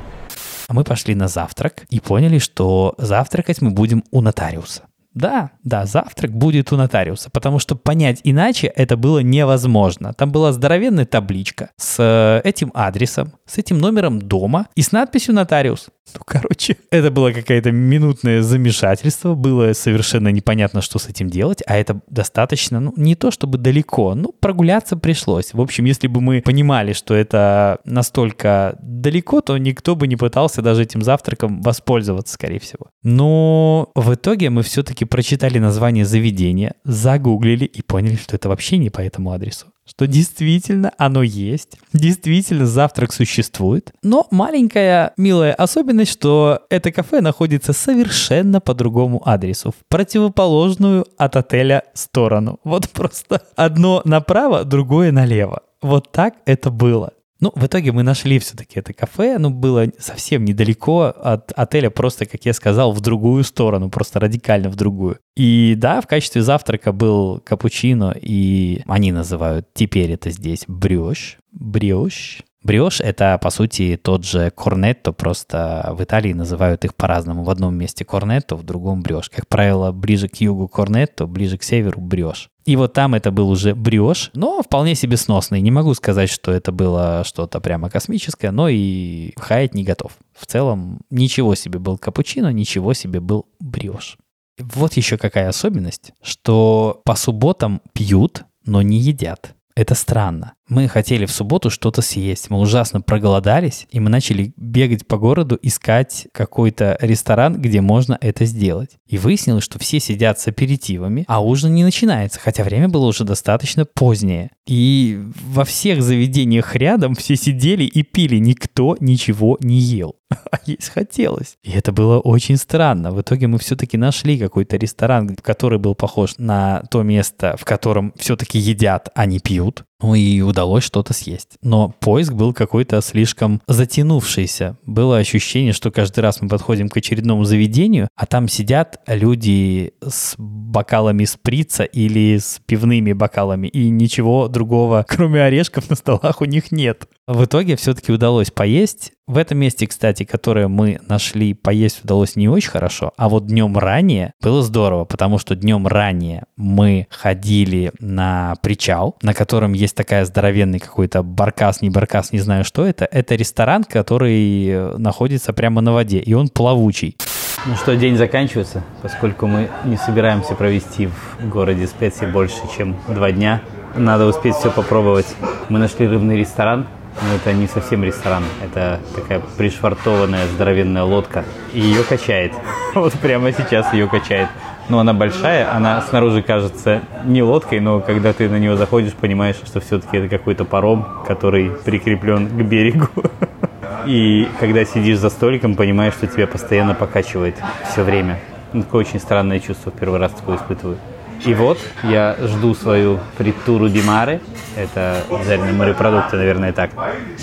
А 0.67 0.73
мы 0.73 0.83
пошли 0.83 1.15
на 1.15 1.29
завтрак 1.29 1.85
и 1.91 2.01
поняли, 2.01 2.39
что 2.39 2.95
завтракать 2.99 3.61
мы 3.61 3.71
будем 3.71 4.03
у 4.11 4.21
нотариуса. 4.21 4.85
Да, 5.15 5.53
да, 5.63 5.87
завтрак 5.87 6.33
будет 6.33 6.73
у 6.73 6.77
нотариуса, 6.77 7.31
потому 7.31 7.59
что 7.61 7.77
понять 7.77 8.21
иначе 8.25 8.67
это 8.67 8.97
было 8.97 9.21
невозможно. 9.21 10.13
Там 10.13 10.33
была 10.33 10.53
здоровенная 10.53 11.07
табличка 11.07 11.71
с 11.77 11.97
э, 11.99 12.41
этим 12.47 12.73
адресом, 12.75 13.33
с 13.47 13.59
этим 13.59 13.79
номером 13.79 14.21
дома 14.21 14.67
и 14.75 14.83
с 14.83 14.91
надписью 14.91 15.35
«Нотариус». 15.35 15.89
Ну, 16.13 16.21
короче, 16.27 16.77
это 16.91 17.11
было 17.11 17.31
какое-то 17.33 17.71
минутное 17.73 18.43
замешательство, 18.43 19.35
было 19.35 19.73
совершенно 19.73 20.29
непонятно, 20.29 20.83
что 20.83 20.99
с 20.99 21.09
этим 21.09 21.31
делать, 21.31 21.63
а 21.67 21.77
это 21.77 22.01
достаточно, 22.09 22.81
ну, 22.81 22.93
не 22.97 23.15
то 23.15 23.31
чтобы 23.31 23.59
далеко, 23.59 24.15
ну, 24.15 24.33
прогуляться 24.33 24.97
пришлось. 24.97 25.55
В 25.55 25.61
общем, 25.61 25.85
если 25.85 26.09
бы 26.09 26.21
мы 26.21 26.43
понимали, 26.43 26.93
что 26.93 27.15
это 27.15 27.79
настолько 27.85 28.77
далеко, 28.81 29.41
то 29.41 29.57
никто 29.57 29.97
бы 29.97 30.07
не 30.07 30.17
пытался 30.17 30.61
даже 30.61 30.83
этим 30.83 31.03
завтраком 31.03 31.63
воспользоваться, 31.63 32.35
скорее 32.35 32.59
всего. 32.59 32.89
Но 33.03 33.91
в 33.95 34.15
итоге 34.15 34.51
мы 34.51 34.63
все-таки 34.63 35.04
прочитали 35.05 35.59
название 35.59 36.05
заведения, 36.05 36.75
загуглили 36.85 37.65
и 37.65 37.83
поняли, 37.83 38.17
что 38.17 38.37
это 38.37 38.49
вообще 38.49 38.77
не 38.79 38.91
по 38.91 39.01
этому 39.01 39.33
адресу 39.33 39.67
что 39.87 40.07
действительно 40.07 40.93
оно 40.97 41.23
есть, 41.23 41.79
действительно 41.93 42.67
завтрак 42.67 43.13
существует, 43.13 43.93
но 44.03 44.27
маленькая 44.31 45.13
милая 45.17 45.53
особенность, 45.53 46.13
что 46.13 46.61
это 46.71 46.91
кафе 46.91 47.21
находится 47.21 47.73
совершенно 47.73 48.61
по 48.61 48.75
другому 48.75 49.23
адресу, 49.29 49.73
в 49.73 49.87
противоположную 49.89 51.07
от 51.19 51.37
отеля 51.37 51.85
сторону. 51.93 52.61
Вот 52.65 52.89
просто 52.91 53.43
одно 53.57 54.01
направо, 54.05 54.65
другое 54.65 55.13
налево. 55.13 55.63
Вот 55.83 56.11
так 56.13 56.37
это 56.47 56.71
было. 56.71 57.13
Ну, 57.41 57.53
в 57.55 57.67
итоге 57.67 57.93
мы 57.93 58.03
нашли 58.03 58.39
все-таки 58.39 58.79
это 58.79 58.93
кафе. 58.93 59.39
Ну, 59.39 59.51
было 59.51 59.87
совсем 59.99 60.45
недалеко 60.45 61.03
от 61.03 61.53
отеля, 61.53 61.91
просто, 61.91 62.27
как 62.27 62.45
я 62.45 62.53
сказал, 62.53 62.93
в 62.93 63.01
другую 63.01 63.45
сторону, 63.45 63.91
просто 63.91 64.21
радикально 64.21 64.69
в 64.71 64.77
другую. 64.77 65.19
И 65.37 65.75
да, 65.77 66.01
в 66.01 66.07
качестве 66.07 66.43
завтрака 66.43 66.93
был 66.93 67.41
капучино, 67.41 68.15
и 68.19 68.83
они 68.87 69.13
называют 69.13 69.69
теперь 69.75 70.13
это 70.13 70.31
здесь 70.31 70.65
брioche. 70.67 71.37
Брioche. 71.53 72.43
Бриош— 72.65 73.01
это, 73.03 73.39
по 73.43 73.51
сути, 73.51 74.01
тот 74.03 74.25
же 74.25 74.51
корнетто, 74.51 75.13
просто 75.13 75.95
в 75.97 76.03
Италии 76.03 76.33
называют 76.33 76.87
их 76.87 76.95
по-разному. 76.95 77.45
В 77.45 77.51
одном 77.51 77.77
месте 77.77 78.07
корнетто, 78.07 78.57
в 78.57 78.63
другом 78.63 79.03
бриош. 79.03 79.29
Как 79.29 79.47
правило, 79.47 79.93
ближе 79.93 80.29
к 80.29 80.37
югу 80.37 80.67
корнетто, 80.67 81.27
ближе 81.27 81.59
к 81.59 81.63
северу 81.63 82.01
бриош. 82.01 82.49
И 82.65 82.77
вот 82.77 82.95
там 82.95 83.15
это 83.15 83.31
был 83.31 83.51
уже 83.51 83.75
бриош, 83.75 84.31
но 84.33 84.63
вполне 84.63 84.95
себе 84.95 85.19
сносный. 85.19 85.61
Не 85.61 85.71
могу 85.71 85.93
сказать, 85.93 86.31
что 86.31 86.53
это 86.53 86.73
было 86.73 87.23
что-то 87.27 87.61
прямо 87.61 87.91
космическое, 87.91 88.51
но 88.51 88.69
и 88.71 89.35
хаять 89.37 89.75
не 89.75 89.85
готов. 89.85 90.13
В 90.33 90.47
целом, 90.47 91.01
ничего 91.11 91.55
себе 91.55 91.79
был 91.79 91.99
капучино, 91.99 92.51
ничего 92.51 92.95
себе 92.95 93.21
был 93.21 93.47
бриош. 93.61 94.17
Вот 94.59 94.95
еще 94.95 95.19
какая 95.19 95.51
особенность, 95.51 96.13
что 96.23 97.03
по 97.05 97.15
субботам 97.15 97.83
пьют, 97.93 98.45
но 98.65 98.81
не 98.81 98.99
едят. 99.01 99.55
Это 99.77 99.95
странно. 99.95 100.55
Мы 100.69 100.89
хотели 100.89 101.27
в 101.27 101.31
субботу 101.31 101.69
что-то 101.69 102.01
съесть. 102.01 102.49
Мы 102.49 102.59
ужасно 102.59 103.03
проголодались, 103.03 103.87
и 103.91 104.01
мы 104.01 104.09
начали 104.09 104.55
бегать 104.57 105.07
по 105.07 105.19
городу, 105.19 105.59
искать 105.61 106.27
какой-то 106.33 106.97
ресторан, 107.01 107.61
где 107.61 107.83
можно 107.83 108.17
это 108.21 108.47
сделать. 108.47 108.97
И 109.07 109.19
выяснилось, 109.19 109.65
что 109.65 109.79
все 109.79 110.01
сидят 110.01 110.41
с 110.41 110.49
аперитивами, 110.49 111.25
а 111.29 111.45
ужин 111.45 111.75
не 111.75 111.85
начинается, 111.85 112.41
хотя 112.41 112.65
время 112.65 112.89
было 112.89 113.07
уже 113.07 113.25
достаточно 113.25 113.85
позднее. 113.85 114.51
И 114.67 115.21
во 115.45 115.67
всех 115.67 116.03
заведениях 116.03 116.75
рядом 116.75 117.15
все 117.15 117.37
сидели 117.37 117.85
и 117.85 118.03
пили, 118.03 118.37
никто 118.37 118.97
ничего 119.01 119.59
не 119.61 119.79
ел. 119.79 120.17
А 120.51 120.59
есть 120.67 120.89
хотелось. 120.89 121.57
И 121.63 121.71
это 121.71 121.93
было 121.93 122.19
очень 122.21 122.57
странно. 122.57 123.11
В 123.11 123.21
итоге 123.21 123.47
мы 123.47 123.59
все-таки 123.59 123.97
нашли 123.97 124.39
какой-то 124.39 124.77
ресторан, 124.77 125.37
который 125.37 125.79
был 125.79 125.95
похож 125.95 126.35
на 126.39 126.83
то 126.91 127.03
место, 127.03 127.57
в 127.59 127.65
котором 127.65 128.13
все-таки 128.17 128.59
едят, 128.59 129.11
а 129.15 129.27
не 129.27 129.41
пьют. 129.41 129.85
Ну 130.01 130.15
и 130.15 130.41
удалось 130.41 130.85
что-то 130.85 131.15
съесть. 131.15 131.57
Но 131.63 131.95
поиск 132.01 132.33
был 132.33 132.53
какой-то 132.53 133.01
слишком 133.01 133.63
затянувшийся. 133.67 134.77
Было 134.85 135.19
ощущение, 135.19 135.73
что 135.73 135.91
каждый 135.91 136.21
раз 136.21 136.41
мы 136.43 136.49
подходим 136.49 136.89
к 136.89 136.97
очередному 136.97 137.45
заведению, 137.45 138.09
а 138.17 138.27
там 138.27 138.49
сидят 138.49 139.01
люди 139.07 139.95
с 140.07 140.35
бокалами 140.37 141.25
сприца 141.25 141.85
или 141.85 142.39
с 142.39 142.61
пивными 142.67 143.13
бокалами, 143.13 143.69
и 143.69 143.89
ничего 143.89 144.49
другого, 144.49 145.05
кроме 145.09 145.43
орешков, 145.43 145.89
на 145.89 145.97
столах 145.97 146.41
у 146.41 146.45
них 146.45 146.73
нет. 146.73 147.09
В 147.27 147.45
итоге 147.45 147.77
все-таки 147.77 148.13
удалось 148.13 148.51
поесть. 148.51 149.13
В 149.27 149.39
этом 149.39 149.57
месте, 149.57 149.87
кстати, 149.87 150.25
которое 150.25 150.69
мы 150.69 150.99
нашли, 151.09 151.55
поесть 151.55 152.05
удалось 152.05 152.37
не 152.37 152.47
очень 152.47 152.69
хорошо, 152.69 153.15
а 153.17 153.31
вот 153.31 153.47
днем 153.47 153.79
ранее 153.79 154.35
было 154.43 154.63
здорово, 154.63 155.07
потому 155.07 155.39
что 155.39 155.55
днем 155.55 155.87
ранее 155.87 156.45
мы 156.59 157.07
ходили 157.09 157.91
на 158.01 158.55
причал, 158.61 159.17
на 159.23 159.33
котором 159.33 159.73
есть 159.73 159.97
такая 159.97 160.27
здоровенный 160.27 160.79
какой-то 160.79 161.23
баркас, 161.23 161.81
не 161.81 161.89
баркас, 161.89 162.33
не 162.33 162.39
знаю 162.39 162.65
что 162.65 162.85
это. 162.85 163.09
Это 163.11 163.35
ресторан, 163.35 163.85
который 163.85 164.99
находится 164.99 165.55
прямо 165.55 165.81
на 165.81 165.95
воде, 165.95 166.19
и 166.19 166.35
он 166.35 166.51
плавучий. 166.51 167.17
Ну 167.65 167.77
что, 167.77 167.97
день 167.97 168.19
заканчивается, 168.19 168.85
поскольку 169.01 169.47
мы 169.47 169.71
не 169.87 169.97
собираемся 169.97 170.55
провести 170.55 171.07
в 171.07 171.49
городе 171.49 171.87
Специи 171.87 172.27
больше, 172.27 172.61
чем 172.77 172.95
два 173.09 173.33
дня. 173.33 173.63
Надо 173.97 174.27
успеть 174.27 174.57
все 174.57 174.71
попробовать. 174.71 175.35
Мы 175.71 175.79
нашли 175.79 176.07
рыбный 176.07 176.37
ресторан, 176.37 176.87
но 177.23 177.35
это 177.35 177.53
не 177.53 177.67
совсем 177.67 178.05
ресторан, 178.05 178.45
это 178.63 179.01
такая 179.15 179.41
пришвартованная 179.57 180.47
здоровенная 180.47 181.05
лодка. 181.05 181.45
И 181.73 181.81
ее 181.81 182.03
качает. 182.03 182.53
Вот 182.95 183.13
прямо 183.15 183.53
сейчас 183.53 183.93
ее 183.93 184.07
качает. 184.07 184.49
Но 184.89 184.99
она 184.99 185.15
большая, 185.15 185.75
она 185.75 186.03
снаружи 186.03 186.43
кажется 186.43 187.03
не 187.25 187.43
лодкой, 187.43 187.81
но 187.81 188.01
когда 188.01 188.33
ты 188.33 188.49
на 188.49 188.59
нее 188.59 188.77
заходишь, 188.77 189.15
понимаешь, 189.15 189.57
что 189.65 189.81
все-таки 189.81 190.19
это 190.19 190.29
какой-то 190.29 190.65
паром, 190.65 191.23
который 191.27 191.71
прикреплен 191.85 192.49
к 192.49 192.63
берегу. 192.63 193.09
И 194.07 194.47
когда 194.61 194.85
сидишь 194.85 195.19
за 195.19 195.31
столиком, 195.31 195.77
понимаешь, 195.77 196.13
что 196.13 196.27
тебя 196.27 196.47
постоянно 196.47 196.95
покачивает 196.95 197.57
все 197.91 198.03
время. 198.03 198.39
Ну, 198.75 198.83
такое 198.83 199.01
очень 199.01 199.19
странное 199.19 199.61
чувство, 199.61 199.91
первый 199.91 200.21
раз 200.21 200.33
такое 200.33 200.57
испытываю. 200.57 200.99
И 201.45 201.55
вот 201.55 201.79
я 202.03 202.37
жду 202.41 202.75
свою 202.75 203.21
фритуру 203.37 203.89
Димары. 203.89 204.41
Это 204.77 205.23
жареные 205.47 205.73
морепродукты, 205.73 206.37
наверное, 206.37 206.73
так. 206.73 206.91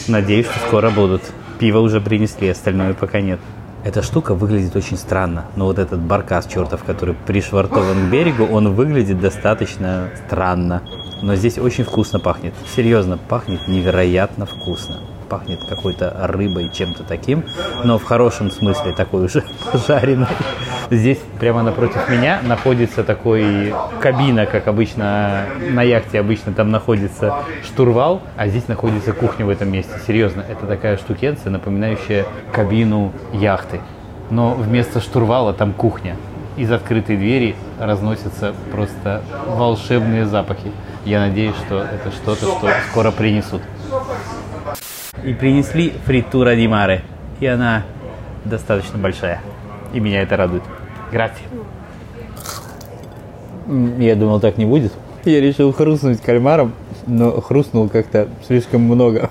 Надеюсь, 0.08 0.47
что 0.47 0.60
скоро 0.67 0.89
будут. 0.89 1.21
Пиво 1.60 1.80
уже 1.80 2.01
принесли, 2.01 2.49
остальное 2.49 2.93
пока 2.93 3.21
нет. 3.21 3.39
Эта 3.84 4.01
штука 4.01 4.34
выглядит 4.34 4.75
очень 4.75 4.97
странно. 4.97 5.45
Но 5.56 5.65
вот 5.65 5.80
этот 5.80 5.99
баркас 5.99 6.47
чертов, 6.47 6.84
который 6.84 7.15
пришвартован 7.15 8.08
к 8.08 8.12
берегу, 8.12 8.45
он 8.45 8.73
выглядит 8.73 9.19
достаточно 9.19 10.10
странно. 10.25 10.82
Но 11.21 11.36
здесь 11.36 11.58
очень 11.58 11.84
вкусно 11.84 12.19
пахнет. 12.19 12.54
Серьезно, 12.75 13.17
пахнет 13.17 13.67
невероятно 13.67 14.45
вкусно 14.45 15.11
пахнет 15.32 15.63
какой-то 15.63 16.13
рыбой, 16.24 16.70
чем-то 16.74 17.04
таким, 17.04 17.46
но 17.86 17.98
в 17.98 18.04
хорошем 18.04 18.52
смысле 18.52 18.91
такой 18.91 19.24
уже 19.24 19.46
пожаренной. 19.72 20.28
Здесь 20.89 21.20
прямо 21.39 21.63
напротив 21.63 22.10
меня 22.10 22.41
находится 22.44 23.06
такой 23.06 23.74
кабина, 24.02 24.46
как 24.46 24.67
обычно 24.67 25.46
на 25.70 25.84
яхте 25.84 26.20
обычно 26.20 26.52
там 26.52 26.70
находится 26.70 27.46
штурвал, 27.63 28.22
а 28.36 28.50
здесь 28.50 28.67
находится 28.67 29.13
кухня 29.13 29.46
в 29.46 29.50
этом 29.50 29.72
месте. 29.72 29.94
Серьезно, 30.06 30.44
это 30.50 30.67
такая 30.67 30.98
штукенция, 30.98 31.50
напоминающая 31.50 32.26
кабину 32.52 33.13
яхты. 33.32 33.80
Но 34.30 34.54
вместо 34.54 35.00
штурвала 35.00 35.54
там 35.54 35.72
кухня. 35.72 36.17
Из 36.58 36.70
открытой 36.70 37.15
двери 37.15 37.56
разносятся 37.80 38.54
просто 38.70 39.22
волшебные 39.48 40.26
запахи. 40.26 40.74
Я 41.06 41.22
надеюсь, 41.22 41.56
что 41.56 41.80
это 41.80 42.12
что-то, 42.12 42.46
что 42.58 42.70
скоро 42.89 43.12
принесут 43.12 43.62
и 45.24 45.34
принесли 45.34 45.93
фритура 46.06 46.56
ди 46.56 46.67
маре. 46.67 47.04
И 47.39 47.45
она 47.45 47.84
достаточно 48.45 48.97
большая. 48.97 49.41
И 49.93 50.00
меня 50.00 50.21
это 50.21 50.38
радует. 50.38 50.63
Грати. 51.12 51.43
Я 54.00 54.15
думал, 54.15 54.39
так 54.39 54.58
не 54.58 54.65
будет. 54.65 54.93
Я 55.26 55.39
решил 55.39 55.71
хрустнуть 55.71 56.21
кальмаром, 56.21 56.74
но 57.06 57.39
хрустнул 57.41 57.89
как-то 57.89 58.30
слишком 58.47 58.82
много. 58.82 59.30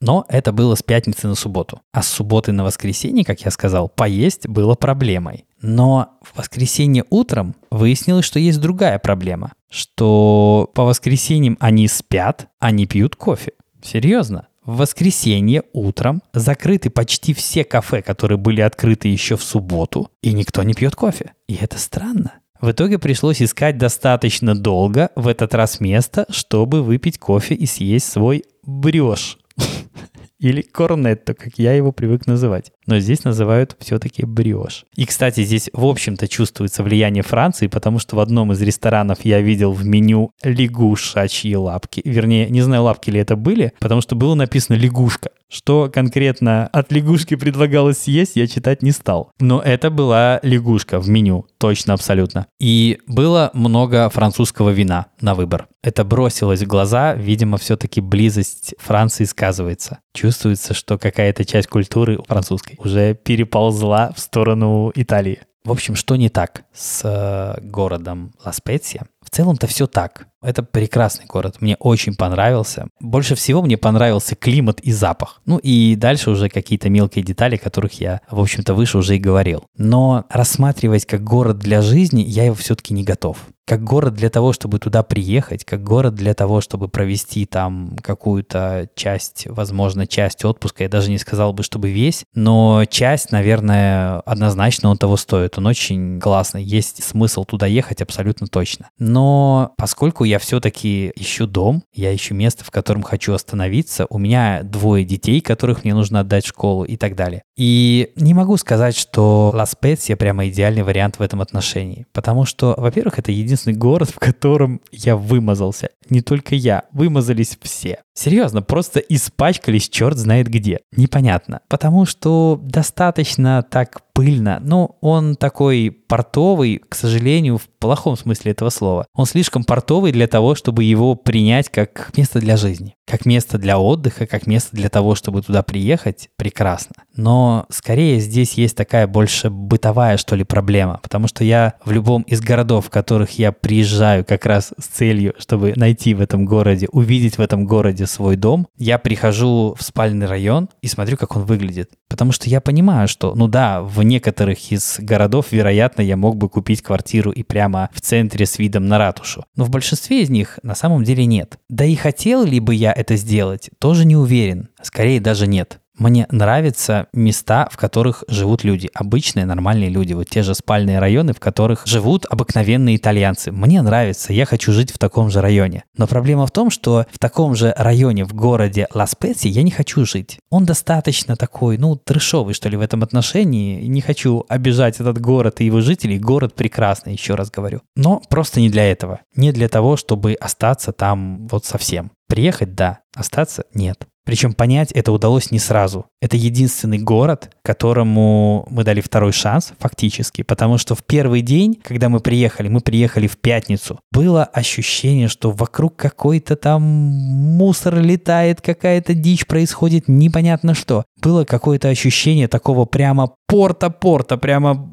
Но 0.00 0.24
это 0.28 0.52
было 0.52 0.74
с 0.74 0.82
пятницы 0.82 1.28
на 1.28 1.34
субботу. 1.34 1.82
А 1.92 2.02
с 2.02 2.08
субботы 2.08 2.52
на 2.52 2.64
воскресенье, 2.64 3.24
как 3.24 3.40
я 3.42 3.50
сказал, 3.50 3.90
поесть 3.90 4.48
было 4.48 4.74
проблемой. 4.74 5.44
Но 5.60 6.18
в 6.22 6.38
воскресенье 6.38 7.04
утром 7.10 7.54
выяснилось, 7.70 8.24
что 8.24 8.38
есть 8.38 8.60
другая 8.60 8.98
проблема. 8.98 9.52
Что 9.68 10.70
по 10.74 10.84
воскресеньям 10.84 11.58
они 11.60 11.86
спят, 11.86 12.48
а 12.58 12.70
не 12.70 12.86
пьют 12.86 13.16
кофе. 13.16 13.52
Серьезно. 13.82 14.46
В 14.70 14.76
воскресенье 14.76 15.64
утром 15.72 16.22
закрыты 16.32 16.90
почти 16.90 17.34
все 17.34 17.64
кафе, 17.64 18.02
которые 18.02 18.38
были 18.38 18.60
открыты 18.60 19.08
еще 19.08 19.36
в 19.36 19.42
субботу, 19.42 20.12
и 20.22 20.32
никто 20.32 20.62
не 20.62 20.74
пьет 20.74 20.94
кофе. 20.94 21.32
И 21.48 21.56
это 21.56 21.76
странно. 21.76 22.34
В 22.60 22.70
итоге 22.70 23.00
пришлось 23.00 23.42
искать 23.42 23.78
достаточно 23.78 24.54
долго 24.54 25.10
в 25.16 25.26
этот 25.26 25.54
раз 25.54 25.80
место, 25.80 26.24
чтобы 26.28 26.84
выпить 26.84 27.18
кофе 27.18 27.56
и 27.56 27.66
съесть 27.66 28.12
свой 28.12 28.44
брешь. 28.62 29.38
Или 30.38 30.62
корнетто, 30.62 31.34
как 31.34 31.58
я 31.58 31.72
его 31.72 31.90
привык 31.90 32.28
называть. 32.28 32.70
Но 32.86 32.98
здесь 32.98 33.24
называют 33.24 33.76
все-таки 33.80 34.24
бриош. 34.24 34.84
И, 34.96 35.06
кстати, 35.06 35.44
здесь, 35.44 35.70
в 35.72 35.84
общем-то, 35.84 36.28
чувствуется 36.28 36.82
влияние 36.82 37.22
Франции, 37.22 37.66
потому 37.66 37.98
что 37.98 38.16
в 38.16 38.20
одном 38.20 38.52
из 38.52 38.60
ресторанов 38.62 39.18
я 39.24 39.40
видел 39.40 39.72
в 39.72 39.84
меню 39.84 40.32
лягушачьи 40.42 41.54
лапки. 41.54 42.02
Вернее, 42.04 42.48
не 42.50 42.62
знаю, 42.62 42.84
лапки 42.84 43.10
ли 43.10 43.20
это 43.20 43.36
были, 43.36 43.72
потому 43.78 44.00
что 44.00 44.16
было 44.16 44.34
написано 44.34 44.76
лягушка. 44.76 45.30
Что 45.48 45.90
конкретно 45.92 46.68
от 46.68 46.92
лягушки 46.92 47.34
предлагалось 47.34 47.98
съесть, 47.98 48.36
я 48.36 48.46
читать 48.46 48.82
не 48.82 48.92
стал. 48.92 49.32
Но 49.40 49.60
это 49.60 49.90
была 49.90 50.38
лягушка 50.44 51.00
в 51.00 51.08
меню, 51.08 51.44
точно, 51.58 51.94
абсолютно. 51.94 52.46
И 52.60 53.00
было 53.08 53.50
много 53.52 54.08
французского 54.10 54.70
вина 54.70 55.06
на 55.20 55.34
выбор. 55.34 55.66
Это 55.82 56.04
бросилось 56.04 56.62
в 56.62 56.68
глаза, 56.68 57.14
видимо, 57.14 57.58
все-таки 57.58 58.00
близость 58.00 58.74
Франции 58.78 59.24
сказывается. 59.24 59.98
Чувствуется, 60.14 60.72
что 60.72 60.98
какая-то 60.98 61.44
часть 61.44 61.66
культуры 61.66 62.20
французской 62.28 62.69
уже 62.78 63.14
переползла 63.14 64.12
в 64.16 64.20
сторону 64.20 64.92
Италии. 64.94 65.40
В 65.62 65.72
общем, 65.72 65.94
что 65.94 66.16
не 66.16 66.30
так 66.30 66.64
с 66.72 67.02
э, 67.04 67.60
городом 67.62 68.32
Ла-Специя? 68.44 69.06
В 69.22 69.28
целом-то 69.28 69.66
все 69.66 69.86
так. 69.86 70.26
Это 70.42 70.62
прекрасный 70.62 71.26
город, 71.26 71.60
мне 71.60 71.76
очень 71.76 72.14
понравился. 72.14 72.88
Больше 72.98 73.34
всего 73.34 73.60
мне 73.60 73.76
понравился 73.76 74.36
климат 74.36 74.80
и 74.80 74.90
запах. 74.90 75.42
Ну 75.44 75.58
и 75.58 75.96
дальше 75.96 76.30
уже 76.30 76.48
какие-то 76.48 76.88
мелкие 76.88 77.22
детали, 77.22 77.56
которых 77.56 78.00
я, 78.00 78.22
в 78.30 78.40
общем-то, 78.40 78.72
выше 78.72 78.96
уже 78.96 79.16
и 79.16 79.20
говорил. 79.20 79.64
Но 79.76 80.24
рассматривать 80.30 81.04
как 81.04 81.22
город 81.22 81.58
для 81.58 81.82
жизни 81.82 82.22
я 82.22 82.44
его 82.44 82.54
все-таки 82.54 82.94
не 82.94 83.04
готов 83.04 83.36
как 83.70 83.84
город 83.84 84.14
для 84.14 84.30
того, 84.30 84.52
чтобы 84.52 84.80
туда 84.80 85.04
приехать, 85.04 85.64
как 85.64 85.84
город 85.84 86.16
для 86.16 86.34
того, 86.34 86.60
чтобы 86.60 86.88
провести 86.88 87.46
там 87.46 87.96
какую-то 88.02 88.88
часть, 88.96 89.46
возможно, 89.46 90.08
часть 90.08 90.44
отпуска. 90.44 90.82
Я 90.82 90.88
даже 90.88 91.08
не 91.08 91.18
сказал 91.18 91.52
бы, 91.52 91.62
чтобы 91.62 91.88
весь, 91.88 92.24
но 92.34 92.84
часть, 92.90 93.30
наверное, 93.30 94.22
однозначно 94.26 94.90
он 94.90 94.98
того 94.98 95.16
стоит. 95.16 95.56
Он 95.56 95.68
очень 95.68 96.18
классный. 96.18 96.64
Есть 96.64 97.04
смысл 97.04 97.44
туда 97.44 97.66
ехать 97.66 98.02
абсолютно 98.02 98.48
точно. 98.48 98.90
Но 98.98 99.72
поскольку 99.76 100.24
я 100.24 100.40
все-таки 100.40 101.12
ищу 101.14 101.46
дом, 101.46 101.84
я 101.94 102.12
ищу 102.12 102.34
место, 102.34 102.64
в 102.64 102.72
котором 102.72 103.04
хочу 103.04 103.34
остановиться, 103.34 104.04
у 104.10 104.18
меня 104.18 104.62
двое 104.64 105.04
детей, 105.04 105.40
которых 105.40 105.84
мне 105.84 105.94
нужно 105.94 106.18
отдать 106.18 106.44
в 106.44 106.48
школу 106.48 106.82
и 106.82 106.96
так 106.96 107.14
далее. 107.14 107.44
И 107.56 108.10
не 108.16 108.34
могу 108.34 108.56
сказать, 108.56 108.96
что 108.96 109.52
Ла 109.54 109.66
Специя 109.66 110.16
прямо 110.16 110.48
идеальный 110.48 110.82
вариант 110.82 111.20
в 111.20 111.22
этом 111.22 111.40
отношении. 111.40 112.06
Потому 112.12 112.46
что, 112.46 112.74
во-первых, 112.76 113.20
это 113.20 113.30
единственный 113.30 113.59
единственный 113.60 113.76
город, 113.76 114.10
в 114.10 114.18
котором 114.18 114.80
я 114.90 115.16
вымазался. 115.16 115.90
Не 116.08 116.22
только 116.22 116.54
я, 116.54 116.84
вымазались 116.92 117.58
все. 117.60 118.02
Серьезно, 118.14 118.62
просто 118.62 119.00
испачкались 119.00 119.88
черт 119.88 120.16
знает 120.16 120.48
где. 120.48 120.80
Непонятно. 120.96 121.60
Потому 121.68 122.04
что 122.06 122.58
достаточно 122.62 123.62
так 123.62 124.02
пыльно. 124.12 124.60
Ну, 124.62 124.98
он 125.00 125.36
такой 125.36 125.90
портовый, 125.90 126.82
к 126.86 126.94
сожалению, 126.94 127.56
в 127.56 127.68
плохом 127.78 128.16
смысле 128.16 128.52
этого 128.52 128.68
слова. 128.68 129.06
Он 129.14 129.24
слишком 129.24 129.64
портовый 129.64 130.12
для 130.12 130.26
того, 130.26 130.54
чтобы 130.54 130.84
его 130.84 131.14
принять 131.14 131.70
как 131.70 132.12
место 132.16 132.38
для 132.40 132.58
жизни. 132.58 132.94
Как 133.06 133.24
место 133.24 133.56
для 133.56 133.78
отдыха, 133.78 134.26
как 134.26 134.46
место 134.46 134.76
для 134.76 134.90
того, 134.90 135.14
чтобы 135.14 135.40
туда 135.40 135.62
приехать, 135.62 136.28
прекрасно. 136.36 136.96
Но 137.16 137.64
скорее 137.70 138.20
здесь 138.20 138.54
есть 138.54 138.76
такая 138.76 139.06
больше 139.06 139.48
бытовая, 139.48 140.18
что 140.18 140.36
ли, 140.36 140.44
проблема. 140.44 141.00
Потому 141.02 141.26
что 141.26 141.42
я 141.42 141.74
в 141.84 141.90
любом 141.90 142.22
из 142.22 142.40
городов, 142.42 142.86
в 142.86 142.90
которых 142.90 143.38
я 143.38 143.52
приезжаю 143.52 144.24
как 144.24 144.44
раз 144.44 144.74
с 144.78 144.84
целью, 144.84 145.34
чтобы 145.38 145.72
найти 145.76 146.12
в 146.12 146.20
этом 146.20 146.44
городе, 146.44 146.88
увидеть 146.92 147.38
в 147.38 147.40
этом 147.40 147.64
городе 147.64 148.06
свой 148.10 148.36
дом, 148.36 148.68
я 148.76 148.98
прихожу 148.98 149.74
в 149.78 149.82
спальный 149.82 150.26
район 150.26 150.68
и 150.82 150.88
смотрю, 150.88 151.16
как 151.16 151.36
он 151.36 151.44
выглядит. 151.44 151.92
Потому 152.08 152.32
что 152.32 152.50
я 152.50 152.60
понимаю, 152.60 153.08
что, 153.08 153.34
ну 153.34 153.48
да, 153.48 153.82
в 153.82 154.02
некоторых 154.02 154.72
из 154.72 154.98
городов, 154.98 155.46
вероятно, 155.52 156.02
я 156.02 156.16
мог 156.16 156.36
бы 156.36 156.48
купить 156.48 156.82
квартиру 156.82 157.30
и 157.30 157.42
прямо 157.42 157.88
в 157.92 158.00
центре 158.00 158.46
с 158.46 158.58
видом 158.58 158.86
на 158.86 158.98
ратушу. 158.98 159.44
Но 159.56 159.64
в 159.64 159.70
большинстве 159.70 160.22
из 160.22 160.30
них 160.30 160.58
на 160.62 160.74
самом 160.74 161.04
деле 161.04 161.24
нет. 161.24 161.58
Да 161.68 161.84
и 161.84 161.94
хотел 161.94 162.44
ли 162.44 162.60
бы 162.60 162.74
я 162.74 162.92
это 162.92 163.16
сделать, 163.16 163.70
тоже 163.78 164.04
не 164.04 164.16
уверен. 164.16 164.68
Скорее 164.82 165.20
даже 165.20 165.46
нет. 165.46 165.80
Мне 166.00 166.26
нравятся 166.30 167.08
места, 167.12 167.68
в 167.70 167.76
которых 167.76 168.24
живут 168.26 168.64
люди, 168.64 168.88
обычные 168.94 169.44
нормальные 169.44 169.90
люди, 169.90 170.14
вот 170.14 170.30
те 170.30 170.42
же 170.42 170.54
спальные 170.54 170.98
районы, 170.98 171.34
в 171.34 171.40
которых 171.40 171.82
живут 171.84 172.24
обыкновенные 172.24 172.96
итальянцы. 172.96 173.52
Мне 173.52 173.82
нравится, 173.82 174.32
я 174.32 174.46
хочу 174.46 174.72
жить 174.72 174.92
в 174.92 174.98
таком 174.98 175.28
же 175.28 175.42
районе. 175.42 175.84
Но 175.98 176.06
проблема 176.06 176.46
в 176.46 176.52
том, 176.52 176.70
что 176.70 177.04
в 177.12 177.18
таком 177.18 177.54
же 177.54 177.74
районе 177.76 178.24
в 178.24 178.32
городе 178.32 178.88
Ла-Специи 178.94 179.50
я 179.50 179.62
не 179.62 179.70
хочу 179.70 180.06
жить. 180.06 180.38
Он 180.48 180.64
достаточно 180.64 181.36
такой, 181.36 181.76
ну, 181.76 181.96
трешовый, 181.96 182.54
что 182.54 182.70
ли, 182.70 182.78
в 182.78 182.80
этом 182.80 183.02
отношении. 183.02 183.84
Не 183.84 184.00
хочу 184.00 184.46
обижать 184.48 185.00
этот 185.00 185.20
город 185.20 185.60
и 185.60 185.66
его 185.66 185.82
жителей. 185.82 186.18
Город 186.18 186.54
прекрасный, 186.54 187.12
еще 187.12 187.34
раз 187.34 187.50
говорю. 187.50 187.82
Но 187.94 188.22
просто 188.30 188.60
не 188.60 188.70
для 188.70 188.90
этого. 188.90 189.20
Не 189.36 189.52
для 189.52 189.68
того, 189.68 189.98
чтобы 189.98 190.32
остаться 190.32 190.92
там 190.92 191.46
вот 191.48 191.66
совсем. 191.66 192.12
Приехать– 192.30 192.74
да, 192.76 193.00
остаться– 193.16 193.64
нет. 193.74 194.06
Причем 194.24 194.52
понять 194.52 194.92
это 194.92 195.10
удалось 195.10 195.50
не 195.50 195.58
сразу. 195.58 196.06
Это 196.20 196.36
единственный 196.36 196.98
город, 196.98 197.50
которому 197.64 198.68
мы 198.70 198.84
дали 198.84 199.00
второй 199.00 199.32
шанс 199.32 199.72
фактически, 199.80 200.42
потому 200.42 200.78
что 200.78 200.94
в 200.94 201.02
первый 201.02 201.42
день, 201.42 201.74
когда 201.82 202.08
мы 202.08 202.20
приехали, 202.20 202.68
мы 202.68 202.80
приехали 202.82 203.26
в 203.26 203.36
пятницу, 203.36 203.98
было 204.12 204.44
ощущение, 204.44 205.26
что 205.26 205.50
вокруг 205.50 205.96
какой-то 205.96 206.54
там 206.54 206.82
мусор 206.82 208.00
летает, 208.00 208.60
какая-то 208.60 209.14
дичь 209.14 209.46
происходит, 209.46 210.06
непонятно 210.06 210.74
что. 210.74 211.04
Было 211.20 211.44
какое-то 211.44 211.88
ощущение 211.88 212.46
такого 212.46 212.84
прямо 212.84 213.34
порта-порта, 213.48 214.36
прямо... 214.36 214.88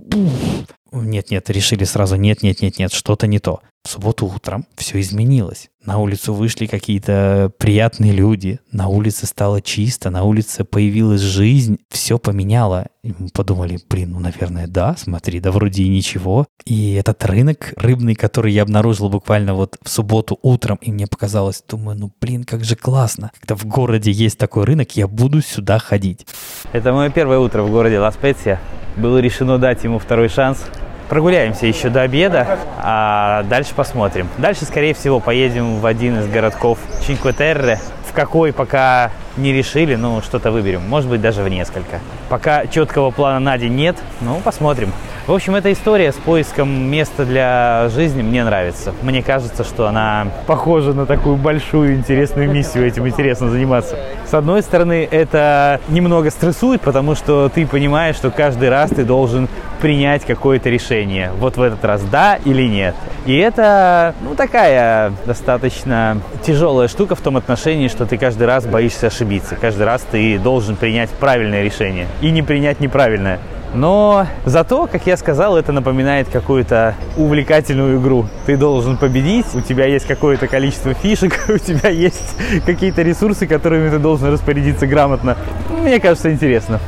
Нет-нет, 0.91 1.47
решили 1.51 1.83
сразу, 1.83 2.15
нет-нет-нет-нет, 2.15 2.91
что-то 2.91 3.27
не 3.27 3.37
то. 3.37 3.59
В 3.83 3.89
субботу 3.89 4.25
утром 4.25 4.65
все 4.75 4.99
изменилось. 4.99 5.69
На 5.87 5.99
улицу 5.99 6.33
вышли 6.33 6.65
какие-то 6.65 7.49
приятные 7.57 8.11
люди, 8.11 8.59
на 8.73 8.89
улице 8.89 9.25
стало 9.25 9.61
чисто, 9.61 10.09
на 10.09 10.23
улице 10.23 10.65
появилась 10.65 11.21
жизнь, 11.21 11.77
все 11.89 12.19
поменяло. 12.19 12.87
И 13.03 13.13
мы 13.17 13.29
подумали, 13.29 13.79
блин, 13.89 14.11
ну, 14.11 14.19
наверное, 14.19 14.67
да, 14.67 14.97
смотри, 14.97 15.39
да 15.39 15.49
вроде 15.49 15.83
и 15.83 15.87
ничего. 15.87 16.45
И 16.65 16.91
этот 16.95 17.23
рынок 17.23 17.73
рыбный, 17.77 18.15
который 18.15 18.51
я 18.51 18.63
обнаружил 18.63 19.07
буквально 19.07 19.53
вот 19.53 19.77
в 19.81 19.87
субботу 19.87 20.37
утром, 20.41 20.77
и 20.81 20.91
мне 20.91 21.07
показалось, 21.07 21.63
думаю, 21.65 21.97
ну, 21.97 22.11
блин, 22.19 22.43
как 22.43 22.65
же 22.65 22.75
классно. 22.75 23.31
Когда 23.39 23.55
в 23.55 23.65
городе 23.65 24.11
есть 24.11 24.37
такой 24.37 24.65
рынок, 24.65 24.97
я 24.97 25.07
буду 25.07 25.41
сюда 25.41 25.79
ходить. 25.79 26.27
Это 26.73 26.91
мое 26.91 27.09
первое 27.11 27.39
утро 27.39 27.63
в 27.63 27.71
городе 27.71 27.97
Лас-Петсия. 27.97 28.59
Было 28.97 29.19
решено 29.19 29.57
дать 29.57 29.85
ему 29.85 29.99
второй 29.99 30.27
шанс. 30.27 30.65
Прогуляемся 31.09 31.65
еще 31.65 31.89
до 31.89 32.01
обеда, 32.01 32.59
а 32.79 33.43
дальше 33.43 33.73
посмотрим. 33.73 34.27
Дальше, 34.37 34.65
скорее 34.65 34.93
всего, 34.93 35.21
поедем 35.21 35.79
в 35.79 35.85
один 35.85 36.19
из 36.19 36.27
городков 36.27 36.79
Чинкве-Терре. 37.05 37.79
В 38.09 38.13
какой 38.13 38.51
пока 38.51 39.11
не 39.37 39.53
решили, 39.53 39.95
ну, 39.95 40.21
что-то 40.21 40.51
выберем. 40.51 40.81
Может 40.87 41.09
быть, 41.09 41.21
даже 41.21 41.43
в 41.43 41.49
несколько. 41.49 41.99
Пока 42.27 42.67
четкого 42.67 43.11
плана 43.11 43.39
на 43.39 43.57
день 43.57 43.75
нет, 43.75 43.95
ну, 44.19 44.41
посмотрим. 44.43 44.91
В 45.27 45.33
общем, 45.33 45.55
эта 45.55 45.73
история 45.73 46.13
с 46.13 46.15
поиском 46.15 46.89
места 46.89 47.25
для 47.25 47.89
жизни 47.93 48.21
мне 48.21 48.45
нравится. 48.45 48.93
Мне 49.01 49.21
кажется, 49.21 49.65
что 49.65 49.85
она 49.85 50.27
похожа 50.45 50.93
на 50.93 51.05
такую 51.05 51.35
большую 51.35 51.95
интересную 51.95 52.49
миссию, 52.49 52.87
этим 52.87 53.05
интересно 53.05 53.49
заниматься. 53.49 53.97
С 54.25 54.33
одной 54.33 54.61
стороны, 54.61 55.05
это 55.11 55.81
немного 55.89 56.31
стрессует, 56.31 56.79
потому 56.79 57.13
что 57.13 57.49
ты 57.49 57.67
понимаешь, 57.67 58.15
что 58.15 58.31
каждый 58.31 58.69
раз 58.69 58.91
ты 58.91 59.03
должен 59.03 59.49
принять 59.81 60.23
какое-то 60.23 60.69
решение. 60.69 61.29
Вот 61.39 61.57
в 61.57 61.61
этот 61.61 61.83
раз 61.83 62.01
да 62.03 62.39
или 62.45 62.63
нет. 62.63 62.95
И 63.25 63.35
это, 63.35 64.15
ну, 64.21 64.33
такая 64.33 65.11
достаточно 65.25 66.21
тяжелая 66.41 66.87
штука 66.87 67.15
в 67.15 67.19
том 67.19 67.35
отношении, 67.35 67.89
что 67.89 68.05
ты 68.05 68.17
каждый 68.17 68.47
раз 68.47 68.65
боишься 68.65 69.07
ошибиться. 69.07 69.57
Каждый 69.57 69.87
раз 69.87 70.07
ты 70.09 70.39
должен 70.39 70.77
принять 70.77 71.09
правильное 71.09 71.63
решение 71.63 72.07
и 72.21 72.31
не 72.31 72.43
принять 72.43 72.79
неправильное. 72.79 73.41
Но 73.73 74.27
зато, 74.45 74.87
как 74.87 75.05
я 75.05 75.17
сказал, 75.17 75.57
это 75.57 75.71
напоминает 75.71 76.29
какую-то 76.29 76.95
увлекательную 77.17 77.99
игру. 78.01 78.27
Ты 78.45 78.57
должен 78.57 78.97
победить, 78.97 79.45
у 79.53 79.61
тебя 79.61 79.85
есть 79.85 80.05
какое-то 80.05 80.47
количество 80.47 80.93
фишек, 80.93 81.45
у 81.49 81.57
тебя 81.57 81.89
есть 81.89 82.35
какие-то 82.65 83.01
ресурсы, 83.01 83.47
которыми 83.47 83.89
ты 83.89 83.99
должен 83.99 84.31
распорядиться 84.31 84.87
грамотно. 84.87 85.37
Мне 85.69 85.99
кажется, 85.99 86.31
интересно. 86.31 86.79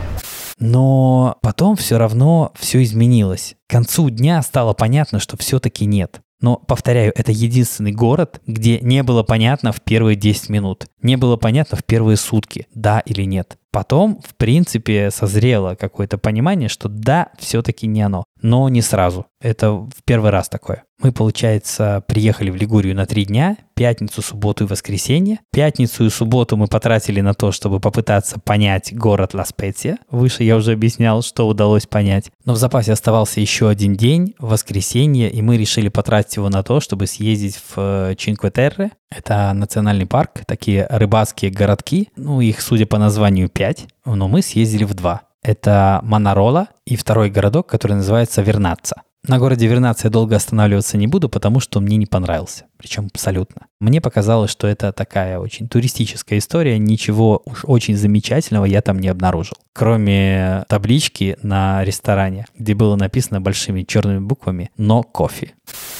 Но 0.59 1.37
потом 1.41 1.75
все 1.75 1.97
равно 1.97 2.51
все 2.57 2.83
изменилось. 2.83 3.55
К 3.67 3.71
концу 3.71 4.09
дня 4.09 4.41
стало 4.41 4.73
понятно, 4.73 5.19
что 5.19 5.37
все-таки 5.37 5.85
нет. 5.85 6.21
Но, 6.41 6.55
повторяю, 6.55 7.11
это 7.15 7.31
единственный 7.31 7.91
город, 7.91 8.41
где 8.47 8.79
не 8.79 9.03
было 9.03 9.23
понятно 9.23 9.73
в 9.73 9.81
первые 9.81 10.15
10 10.15 10.49
минут. 10.49 10.87
Не 11.01 11.17
было 11.17 11.35
понятно 11.35 11.77
в 11.77 11.83
первые 11.83 12.15
сутки, 12.15 12.67
да 12.73 13.01
или 13.05 13.23
нет. 13.23 13.57
Потом, 13.71 14.19
в 14.25 14.35
принципе, 14.35 15.11
созрело 15.11 15.75
какое-то 15.75 16.17
понимание, 16.17 16.69
что 16.69 16.89
да, 16.89 17.29
все-таки 17.37 17.85
не 17.85 18.01
оно, 18.01 18.23
но 18.41 18.67
не 18.69 18.81
сразу. 18.81 19.27
Это 19.41 19.71
в 19.71 20.03
первый 20.05 20.31
раз 20.31 20.49
такое. 20.49 20.83
Мы, 21.01 21.13
получается, 21.13 22.03
приехали 22.07 22.49
в 22.49 22.55
Лигурию 22.55 22.93
на 22.93 23.05
три 23.05 23.25
дня, 23.25 23.55
пятницу, 23.73 24.21
субботу 24.21 24.65
и 24.65 24.67
воскресенье. 24.67 25.39
Пятницу 25.53 26.03
и 26.05 26.09
субботу 26.09 26.57
мы 26.57 26.67
потратили 26.67 27.21
на 27.21 27.33
то, 27.33 27.53
чтобы 27.53 27.79
попытаться 27.79 28.39
понять 28.39 28.93
город 28.93 29.33
Ла-Специя. 29.33 29.99
Выше 30.11 30.43
я 30.43 30.57
уже 30.57 30.73
объяснял, 30.73 31.21
что 31.21 31.47
удалось 31.47 31.85
понять. 31.85 32.31
Но 32.43 32.53
в 32.53 32.57
запасе 32.57 32.91
оставался 32.91 33.39
еще 33.39 33.69
один 33.69 33.95
день, 33.95 34.35
воскресенье, 34.39 35.29
и 35.29 35.41
мы 35.41 35.57
решили 35.57 35.87
потратить 35.87 36.35
его 36.35 36.49
на 36.49 36.63
то, 36.63 36.81
чтобы 36.81 37.07
съездить 37.07 37.61
в 37.73 38.15
Чинкве-Терре. 38.17 38.91
Это 39.11 39.51
национальный 39.53 40.05
парк, 40.05 40.41
такие 40.45 40.85
рыбацкие 40.89 41.51
городки. 41.51 42.09
Ну, 42.15 42.41
их, 42.41 42.61
судя 42.61 42.85
по 42.85 42.97
названию, 42.97 43.49
пять, 43.49 43.87
но 44.05 44.27
мы 44.27 44.41
съездили 44.41 44.83
в 44.83 44.93
два. 44.93 45.23
Это 45.41 45.99
Манарола 46.03 46.67
и 46.85 46.95
второй 46.95 47.29
городок, 47.29 47.67
который 47.67 47.93
называется 47.93 48.41
Вернаца. 48.41 49.01
На 49.27 49.39
городе 49.39 49.67
Вернац 49.67 50.03
я 50.03 50.09
долго 50.09 50.35
останавливаться 50.35 50.97
не 50.97 51.07
буду, 51.07 51.27
потому 51.27 51.59
что 51.59 51.79
он 51.79 51.85
мне 51.85 51.97
не 51.97 52.05
понравился. 52.05 52.65
Причем 52.79 53.09
абсолютно. 53.13 53.63
Мне 53.81 53.99
показалось, 53.99 54.49
что 54.49 54.65
это 54.65 54.93
такая 54.93 55.37
очень 55.37 55.67
туристическая 55.67 56.39
история, 56.39 56.79
ничего 56.79 57.41
уж 57.45 57.65
очень 57.65 57.97
замечательного 57.97 58.63
я 58.63 58.81
там 58.81 58.99
не 58.99 59.09
обнаружил. 59.09 59.55
Кроме 59.73 60.63
таблички 60.69 61.37
на 61.43 61.83
ресторане, 61.83 62.45
где 62.57 62.75
было 62.75 62.95
написано 62.95 63.41
большими 63.41 63.83
черными 63.83 64.19
буквами 64.19 64.71
«Но 64.77 65.03
кофе». 65.03 65.51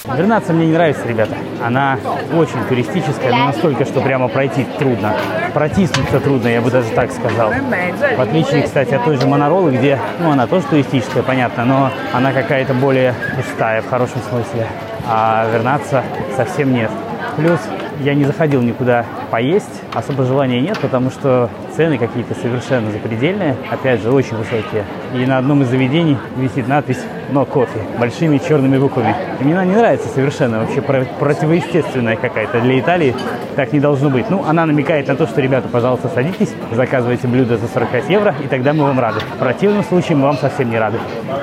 Вернаться 0.06 0.54
мне 0.54 0.68
не 0.68 0.74
нравится, 0.74 1.06
ребята. 1.06 1.36
Она 1.62 2.00
очень 2.34 2.64
туристическая, 2.70 3.32
но 3.32 3.48
настолько, 3.48 3.84
что 3.84 4.00
прямо 4.02 4.30
пройти 4.30 4.66
трудно. 4.78 5.14
Протиснуться 5.54 6.22
трудно, 6.22 6.48
я 6.48 6.62
бы 6.62 6.72
даже 6.72 6.90
так 6.92 7.12
сказал. 7.12 7.52
В 7.52 8.22
отличие, 8.22 8.64
кстати, 8.64 8.94
от 8.94 9.04
той 9.04 9.18
же 9.18 9.28
Моноролы, 9.28 9.76
где, 9.76 10.00
ну, 10.20 10.32
она 10.32 10.48
тоже 10.48 10.66
туристическая, 10.68 11.24
понятно, 11.24 11.66
но 11.66 11.92
она 12.14 12.32
какая-то 12.32 12.74
более 12.74 13.14
пустая 13.36 13.82
в 13.82 13.90
хорошем 13.90 14.22
смысле. 14.30 14.68
А 15.12 15.50
Вернаться 15.52 16.04
совсем 16.38 16.72
нет. 16.72 16.92
Плюс 17.36 17.60
я 18.02 18.14
не 18.14 18.26
заходил 18.26 18.62
никуда 18.62 19.06
поесть, 19.32 19.82
особо 19.94 20.24
желания 20.24 20.62
нет, 20.62 20.78
потому 20.80 21.10
что 21.10 21.50
цены 21.76 21.98
какие-то 21.98 22.34
совершенно 22.36 22.92
запредельные, 22.92 23.56
опять 23.72 24.02
же, 24.02 24.12
очень 24.12 24.38
высокие. 24.38 24.86
И 25.16 25.26
на 25.26 25.40
одном 25.40 25.64
из 25.64 25.68
заведений 25.68 26.18
висит 26.38 26.68
надпись 26.68 27.00
«Но 27.32 27.46
кофе» 27.46 27.80
большими 28.00 28.38
черными 28.38 28.78
буквами. 28.78 29.16
И 29.40 29.44
мне 29.44 29.54
она 29.54 29.66
не 29.66 29.76
нравится 29.76 30.08
совершенно, 30.10 30.60
вообще 30.60 30.82
противоестественная 30.82 32.16
какая-то 32.16 32.62
для 32.62 32.80
Италии. 32.80 33.16
Так 33.56 33.74
не 33.74 33.80
должно 33.80 34.10
быть. 34.10 34.30
Ну, 34.30 34.44
она 34.48 34.66
намекает 34.66 35.08
на 35.08 35.16
то, 35.16 35.26
что, 35.26 35.42
ребята, 35.42 35.68
пожалуйста, 35.68 36.10
садитесь, 36.10 36.54
заказывайте 36.72 37.28
блюдо 37.28 37.58
за 37.58 37.68
45 37.68 38.10
евро, 38.10 38.36
и 38.44 38.48
тогда 38.48 38.74
мы 38.74 38.84
вам 38.84 39.00
рады. 39.00 39.20
В 39.20 39.40
противном 39.40 39.84
случае 39.84 40.18
мы 40.18 40.24
вам 40.26 40.38
совсем 40.38 40.70
не 40.70 40.78
рады. 40.78 41.00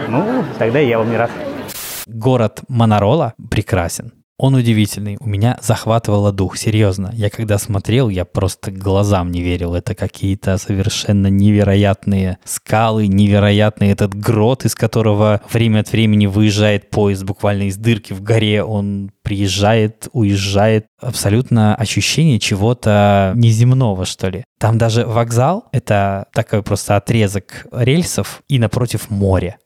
Ну, 0.09 0.45
тогда 0.59 0.79
я 0.79 0.99
вам 0.99 1.11
не 1.11 1.17
рад. 1.17 1.31
Город 2.07 2.63
Монорола 2.69 3.35
прекрасен. 3.51 4.13
Он 4.39 4.55
удивительный. 4.55 5.17
У 5.19 5.27
меня 5.27 5.59
захватывало 5.63 6.31
дух, 6.31 6.59
серьезно. 6.59 7.11
Я 7.15 7.31
когда 7.31 7.57
смотрел, 7.57 8.11
я 8.11 8.27
просто 8.27 8.71
глазам 8.71 9.31
не 9.31 9.41
верил. 9.41 9.75
Это 9.75 9.95
какие-то 9.95 10.59
совершенно 10.59 11.29
невероятные 11.29 12.39
скалы, 12.45 13.07
невероятный 13.07 13.89
этот 13.89 14.15
грот, 14.15 14.67
из 14.67 14.75
которого 14.75 15.41
время 15.51 15.81
от 15.81 15.91
времени 15.91 16.27
выезжает 16.27 16.91
поезд 16.91 17.25
буквально 17.25 17.65
из 17.65 17.79
дырки 17.79 18.13
в 18.13 18.23
горе. 18.23 18.63
Он 18.63 19.11
приезжает, 19.23 20.09
уезжает. 20.13 20.87
Абсолютно 21.01 21.75
ощущение 21.75 22.39
чего-то 22.39 23.33
неземного, 23.37 24.05
что 24.05 24.29
ли. 24.29 24.45
Там 24.59 24.77
даже 24.77 25.07
вокзал— 25.07 25.65
это 25.73 26.27
такой 26.35 26.63
просто 26.63 26.97
отрезок 26.97 27.67
рельсов 27.73 28.43
и 28.49 28.59
напротив 28.59 29.09
море. 29.09 29.57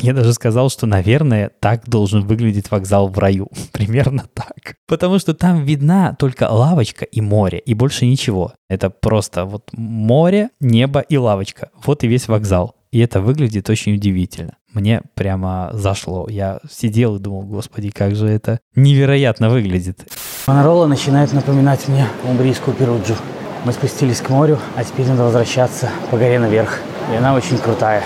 Я 0.00 0.14
даже 0.14 0.32
сказал, 0.32 0.70
что, 0.70 0.86
наверное, 0.86 1.50
так 1.60 1.88
должен 1.88 2.26
выглядеть 2.26 2.70
вокзал 2.70 3.08
в 3.08 3.18
раю. 3.18 3.48
Примерно 3.72 4.24
так. 4.32 4.76
Потому 4.86 5.18
что 5.18 5.34
там 5.34 5.64
видна 5.64 6.14
только 6.18 6.44
лавочка 6.50 7.04
и 7.04 7.20
море, 7.20 7.58
и 7.58 7.74
больше 7.74 8.06
ничего. 8.06 8.52
Это 8.68 8.90
просто 8.90 9.44
вот 9.44 9.70
море, 9.72 10.50
небо 10.60 11.00
и 11.00 11.16
лавочка. 11.16 11.70
Вот 11.84 12.04
и 12.04 12.08
весь 12.08 12.28
вокзал. 12.28 12.76
И 12.92 12.98
это 12.98 13.20
выглядит 13.20 13.70
очень 13.70 13.94
удивительно. 13.94 14.54
Мне 14.72 15.02
прямо 15.14 15.70
зашло. 15.72 16.28
Я 16.28 16.60
сидел 16.68 17.16
и 17.16 17.20
думал, 17.20 17.42
господи, 17.42 17.90
как 17.90 18.16
же 18.16 18.26
это 18.26 18.60
невероятно 18.74 19.48
выглядит. 19.48 20.06
Монорола 20.46 20.86
начинает 20.86 21.32
напоминать 21.32 21.86
мне 21.86 22.06
умбрийскую 22.24 22.76
Перуджу. 22.76 23.14
Мы 23.64 23.72
спустились 23.72 24.20
к 24.20 24.30
морю, 24.30 24.58
а 24.74 24.84
теперь 24.84 25.06
надо 25.06 25.24
возвращаться 25.24 25.90
по 26.10 26.16
горе 26.16 26.38
наверх. 26.38 26.80
И 27.12 27.16
она 27.16 27.34
очень 27.34 27.58
крутая. 27.58 28.02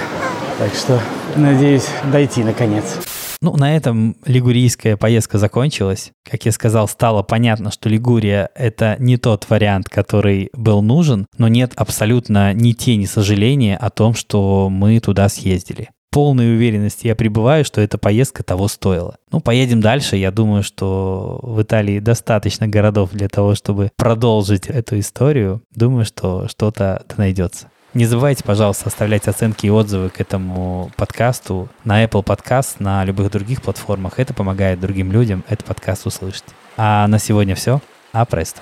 Так 0.58 0.74
что 0.74 1.00
надеюсь 1.36 1.88
дойти 2.12 2.42
наконец. 2.42 2.98
Ну, 3.40 3.56
на 3.56 3.76
этом 3.76 4.16
лигурийская 4.24 4.96
поездка 4.96 5.36
закончилась. 5.36 6.12
Как 6.28 6.46
я 6.46 6.52
сказал, 6.52 6.88
стало 6.88 7.22
понятно, 7.22 7.70
что 7.70 7.90
Лигурия— 7.90 8.48
это 8.54 8.96
не 8.98 9.18
тот 9.18 9.50
вариант, 9.50 9.90
который 9.90 10.48
был 10.54 10.80
нужен, 10.80 11.26
но 11.36 11.48
нет 11.48 11.72
абсолютно 11.76 12.54
ни 12.54 12.72
тени 12.72 13.04
сожаления 13.04 13.76
о 13.76 13.90
том, 13.90 14.14
что 14.14 14.70
мы 14.70 14.98
туда 15.00 15.28
съездили. 15.28 15.90
Полной 16.10 16.54
уверенности 16.54 17.08
я 17.08 17.16
пребываю, 17.16 17.64
что 17.64 17.80
эта 17.80 17.98
поездка 17.98 18.42
того 18.44 18.68
стоила. 18.68 19.16
Ну, 19.32 19.40
поедем 19.40 19.80
дальше. 19.80 20.16
Я 20.16 20.30
думаю, 20.30 20.62
что 20.62 21.40
в 21.42 21.60
Италии 21.60 21.98
достаточно 21.98 22.68
городов 22.68 23.10
для 23.12 23.28
того, 23.28 23.56
чтобы 23.56 23.90
продолжить 23.96 24.68
эту 24.68 24.98
историю. 25.00 25.60
Думаю, 25.74 26.04
что 26.04 26.46
что-то 26.48 27.04
найдется. 27.16 27.66
Не 27.94 28.06
забывайте, 28.06 28.42
пожалуйста, 28.42 28.88
оставлять 28.88 29.28
оценки 29.28 29.66
и 29.66 29.70
отзывы 29.70 30.10
к 30.10 30.20
этому 30.20 30.90
подкасту 30.96 31.68
на 31.84 32.02
Apple 32.02 32.24
Podcast, 32.24 32.76
на 32.80 33.04
любых 33.04 33.30
других 33.30 33.62
платформах. 33.62 34.18
Это 34.18 34.34
помогает 34.34 34.80
другим 34.80 35.12
людям 35.12 35.44
этот 35.48 35.64
подкаст 35.64 36.04
услышать. 36.04 36.44
А 36.76 37.06
на 37.06 37.20
сегодня 37.20 37.54
все. 37.54 37.80
А 38.12 38.24
престо. 38.24 38.60